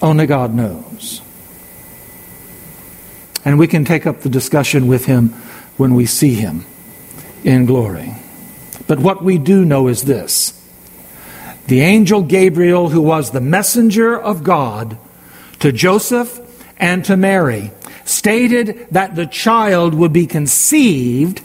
Only 0.00 0.26
God 0.26 0.54
knows. 0.54 1.20
And 3.44 3.58
we 3.58 3.66
can 3.66 3.84
take 3.84 4.06
up 4.06 4.20
the 4.20 4.28
discussion 4.28 4.86
with 4.86 5.06
him 5.06 5.30
when 5.78 5.96
we 5.96 6.06
see 6.06 6.34
him 6.34 6.64
in 7.42 7.66
glory. 7.66 8.14
But 8.86 9.00
what 9.00 9.20
we 9.20 9.36
do 9.36 9.64
know 9.64 9.88
is 9.88 10.02
this 10.02 10.55
the 11.66 11.80
angel 11.80 12.22
Gabriel, 12.22 12.88
who 12.88 13.00
was 13.00 13.30
the 13.30 13.40
messenger 13.40 14.18
of 14.18 14.44
God 14.44 14.96
to 15.60 15.72
Joseph 15.72 16.40
and 16.78 17.04
to 17.06 17.16
Mary, 17.16 17.70
stated 18.04 18.86
that 18.90 19.16
the 19.16 19.26
child 19.26 19.94
would 19.94 20.12
be 20.12 20.26
conceived 20.26 21.42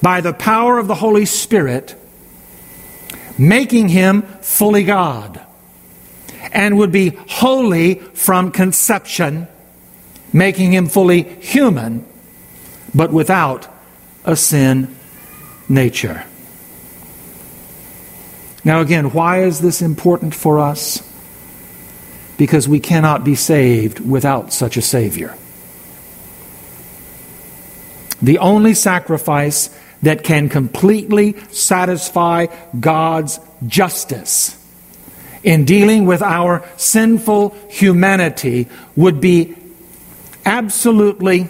by 0.00 0.20
the 0.20 0.32
power 0.32 0.78
of 0.78 0.86
the 0.86 0.94
Holy 0.94 1.26
Spirit, 1.26 1.94
making 3.36 3.88
him 3.88 4.22
fully 4.40 4.84
God, 4.84 5.44
and 6.52 6.78
would 6.78 6.92
be 6.92 7.10
holy 7.28 7.96
from 7.96 8.50
conception, 8.50 9.46
making 10.32 10.72
him 10.72 10.86
fully 10.86 11.22
human, 11.22 12.06
but 12.94 13.12
without 13.12 13.68
a 14.24 14.36
sin 14.36 14.94
nature. 15.68 16.24
Now, 18.66 18.82
again, 18.82 19.12
why 19.12 19.44
is 19.44 19.60
this 19.60 19.80
important 19.80 20.34
for 20.34 20.58
us? 20.58 21.00
because 22.36 22.68
we 22.68 22.80
cannot 22.80 23.24
be 23.24 23.34
saved 23.34 24.00
without 24.00 24.52
such 24.52 24.76
a 24.76 24.82
Savior. 24.82 25.34
The 28.20 28.38
only 28.38 28.74
sacrifice 28.74 29.70
that 30.02 30.24
can 30.24 30.48
completely 30.48 31.36
satisfy 31.50 32.46
God's 32.78 33.40
justice 33.66 34.52
in 35.42 35.64
dealing 35.64 36.06
with 36.06 36.22
our 36.22 36.66
sinful 36.76 37.56
humanity 37.68 38.68
would 38.94 39.20
be 39.20 39.54
absolutely 40.44 41.48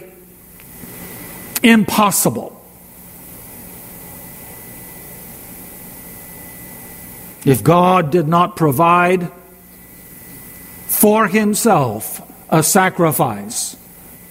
impossible. 1.63 2.53
If 7.47 7.63
God 7.63 8.11
did 8.11 8.27
not 8.27 8.57
provide 8.57 9.31
for 10.87 11.29
himself 11.29 12.21
a 12.49 12.61
sacrifice 12.61 13.77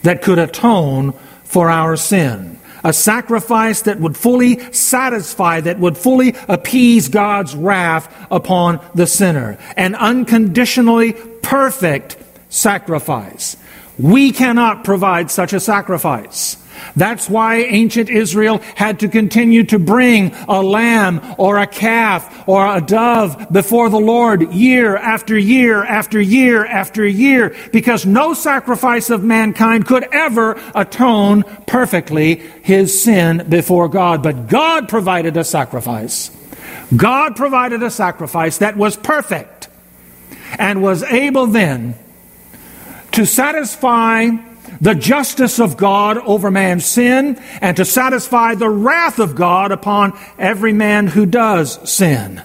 that 0.03 0.21
could 0.21 0.39
atone 0.39 1.15
for 1.45 1.71
our 1.71 1.97
sin, 1.97 2.59
a 2.85 2.93
sacrifice 2.93 3.81
that 3.83 4.01
would 4.01 4.19
fully 4.19 4.71
satisfy, 4.71 5.63
that 5.63 5.79
would 5.79 5.97
fully 5.97 6.35
appease 6.47 7.09
God's 7.09 7.57
wrath 7.57 8.15
upon 8.31 8.85
the 8.95 9.07
sinner, 9.07 9.57
an 9.79 9.95
unconditionally 9.95 11.15
perfect 11.41 12.19
sacrifice. 12.51 13.57
We 13.99 14.33
cannot 14.33 14.85
provide 14.85 15.31
such 15.31 15.53
a 15.53 15.61
sacrifice. 15.61 16.57
That's 16.95 17.29
why 17.29 17.57
ancient 17.57 18.11
Israel 18.11 18.59
had 18.75 19.01
to 19.01 19.09
continue 19.09 19.65
to 19.65 19.79
bring 19.79 20.35
a 20.49 20.63
lamb 20.63 21.21
or 21.39 21.59
a 21.59 21.67
calf 21.67 22.47
or 22.47 22.67
a 22.67 22.81
dove 22.81 23.47
before 23.51 23.89
the 23.89 23.99
Lord 23.99 24.53
year 24.53 24.97
after 24.97 25.39
year 25.39 25.83
after 25.83 26.21
year 26.21 26.65
after 26.65 27.07
year, 27.07 27.55
because 27.73 28.07
no 28.07 28.35
sacrifice 28.35 29.11
of 29.11 29.25
mankind 29.25 29.87
could 29.87 30.07
ever 30.13 30.61
atone 30.75 31.45
perfectly 31.67 32.37
his 32.63 33.03
sin 33.03 33.47
before 33.49 33.89
God. 33.89 34.23
But 34.23 34.49
God 34.49 34.89
provided 34.89 35.37
a 35.37 35.45
sacrifice. 35.45 36.31
God 36.95 37.37
provided 37.37 37.83
a 37.83 37.91
sacrifice 37.91 38.59
that 38.59 38.77
was 38.77 38.97
perfect 38.97 39.69
and 40.59 40.83
was 40.83 41.03
able 41.03 41.47
then 41.47 41.99
to 43.17 43.25
satisfy 43.25 44.29
the 44.79 44.95
justice 44.95 45.59
of 45.59 45.79
God 45.79 46.19
over 46.19 46.51
man's 46.51 46.85
sin 46.85 47.41
and 47.63 47.75
to 47.79 47.85
satisfy 47.87 48.55
the 48.55 48.69
wrath 48.69 49.19
of 49.19 49.35
God 49.35 49.73
upon 49.73 50.19
every 50.39 50.75
man 50.75 51.07
who 51.07 51.25
does 51.25 51.91
sin. 51.91 52.43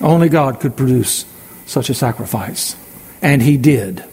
Only 0.00 0.28
God 0.28 0.60
could 0.60 0.76
produce 0.76 1.24
such 1.66 1.90
a 1.90 1.94
sacrifice, 1.94 2.76
and 3.20 3.42
He 3.42 3.56
did. 3.56 4.04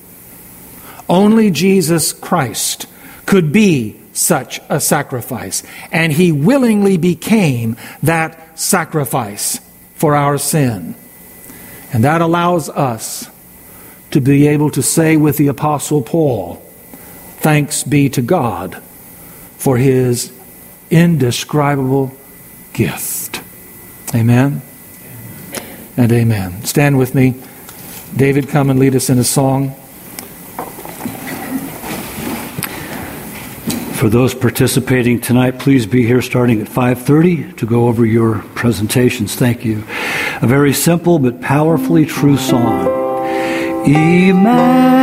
Only 1.08 1.52
Jesus 1.52 2.12
Christ 2.12 2.88
could 3.28 3.52
be 3.52 4.00
such 4.14 4.60
a 4.68 4.80
sacrifice, 4.80 5.62
and 5.92 6.12
He 6.12 6.32
willingly 6.32 6.98
became 6.98 7.78
that 8.02 8.58
sacrifice 8.58 9.60
for 9.94 10.16
our 10.16 10.40
sin. 10.40 10.96
And 11.92 12.04
that 12.04 12.22
allows 12.22 12.68
us 12.68 13.30
to 14.14 14.22
be 14.22 14.48
able 14.48 14.70
to 14.70 14.82
say 14.82 15.18
with 15.18 15.38
the 15.38 15.48
Apostle 15.48 16.02
Paul, 16.02 16.64
Thanks 17.44 17.84
be 17.84 18.08
to 18.08 18.22
God 18.22 18.82
for 19.58 19.76
his 19.76 20.32
indescribable 20.90 22.16
gift. 22.72 23.42
Amen 24.16 24.62
and 25.98 26.10
amen. 26.10 26.64
Stand 26.64 26.98
with 26.98 27.14
me. 27.14 27.36
David, 28.16 28.48
come 28.48 28.70
and 28.70 28.80
lead 28.80 28.96
us 28.96 29.10
in 29.10 29.20
a 29.20 29.26
song. 29.26 29.72
For 33.96 34.10
those 34.10 34.34
participating 34.34 35.20
tonight, 35.20 35.60
please 35.60 35.86
be 35.86 36.06
here 36.06 36.22
starting 36.22 36.62
at 36.62 36.70
5:30 36.70 37.58
to 37.58 37.66
go 37.66 37.90
over 37.90 38.06
your 38.06 38.40
presentations. 38.56 39.36
Thank 39.36 39.66
you. 39.66 39.84
A 40.42 40.48
very 40.48 40.72
simple 40.72 41.20
but 41.20 41.42
powerfully 41.42 42.06
true 42.06 42.38
song. 42.38 43.03
Emmanuel 43.86 45.03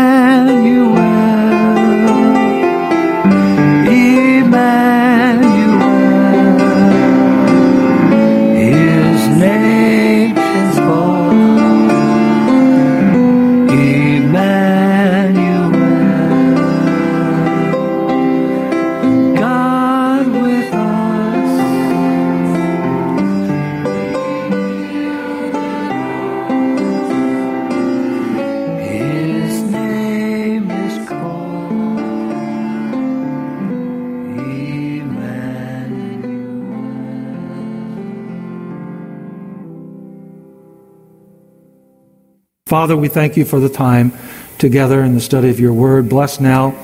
Father, 42.70 42.96
we 42.96 43.08
thank 43.08 43.36
you 43.36 43.44
for 43.44 43.58
the 43.58 43.68
time 43.68 44.12
together 44.58 45.02
in 45.02 45.16
the 45.16 45.20
study 45.20 45.50
of 45.50 45.58
your 45.58 45.72
word. 45.72 46.08
Bless 46.08 46.38
now 46.38 46.76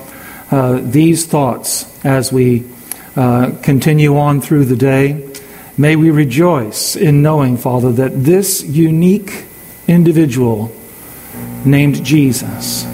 uh, 0.51 0.81
these 0.83 1.25
thoughts 1.25 1.85
as 2.05 2.29
we 2.29 2.65
uh, 3.15 3.53
continue 3.63 4.17
on 4.17 4.41
through 4.41 4.65
the 4.65 4.75
day. 4.75 5.33
May 5.77 5.95
we 5.95 6.11
rejoice 6.11 6.97
in 6.97 7.21
knowing, 7.21 7.55
Father, 7.55 7.93
that 7.93 8.21
this 8.21 8.63
unique 8.63 9.45
individual 9.87 10.75
named 11.63 12.03
Jesus 12.03 12.85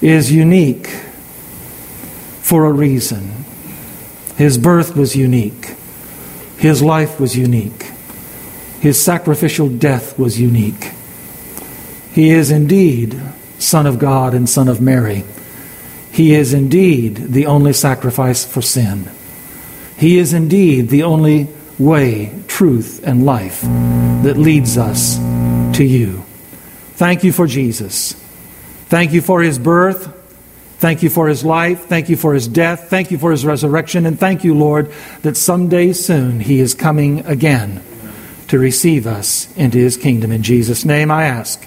is 0.00 0.32
unique 0.32 0.86
for 2.40 2.64
a 2.64 2.72
reason. 2.72 3.44
His 4.38 4.56
birth 4.56 4.96
was 4.96 5.14
unique, 5.14 5.74
his 6.56 6.82
life 6.82 7.20
was 7.20 7.36
unique. 7.36 7.90
His 8.84 9.02
sacrificial 9.02 9.70
death 9.70 10.18
was 10.18 10.38
unique. 10.38 10.93
He 12.14 12.30
is 12.30 12.52
indeed 12.52 13.20
Son 13.58 13.86
of 13.86 13.98
God 13.98 14.34
and 14.34 14.48
Son 14.48 14.68
of 14.68 14.80
Mary. 14.80 15.24
He 16.12 16.32
is 16.32 16.54
indeed 16.54 17.16
the 17.16 17.46
only 17.46 17.72
sacrifice 17.72 18.44
for 18.44 18.62
sin. 18.62 19.10
He 19.96 20.18
is 20.18 20.32
indeed 20.32 20.90
the 20.90 21.02
only 21.02 21.48
way, 21.76 22.32
truth, 22.46 23.02
and 23.04 23.26
life 23.26 23.62
that 23.62 24.36
leads 24.36 24.78
us 24.78 25.16
to 25.76 25.84
you. 25.84 26.24
Thank 26.92 27.24
you 27.24 27.32
for 27.32 27.48
Jesus. 27.48 28.12
Thank 28.86 29.12
you 29.12 29.20
for 29.20 29.42
his 29.42 29.58
birth. 29.58 30.12
Thank 30.78 31.02
you 31.02 31.10
for 31.10 31.26
his 31.26 31.44
life. 31.44 31.86
Thank 31.86 32.08
you 32.08 32.16
for 32.16 32.32
his 32.32 32.46
death. 32.46 32.90
Thank 32.90 33.10
you 33.10 33.18
for 33.18 33.32
his 33.32 33.44
resurrection. 33.44 34.06
And 34.06 34.20
thank 34.20 34.44
you, 34.44 34.54
Lord, 34.54 34.92
that 35.22 35.36
someday 35.36 35.92
soon 35.92 36.38
he 36.38 36.60
is 36.60 36.74
coming 36.74 37.26
again 37.26 37.82
to 38.48 38.58
receive 38.58 39.06
us 39.08 39.52
into 39.56 39.78
his 39.78 39.96
kingdom. 39.96 40.30
In 40.30 40.44
Jesus' 40.44 40.84
name 40.84 41.10
I 41.10 41.24
ask. 41.24 41.66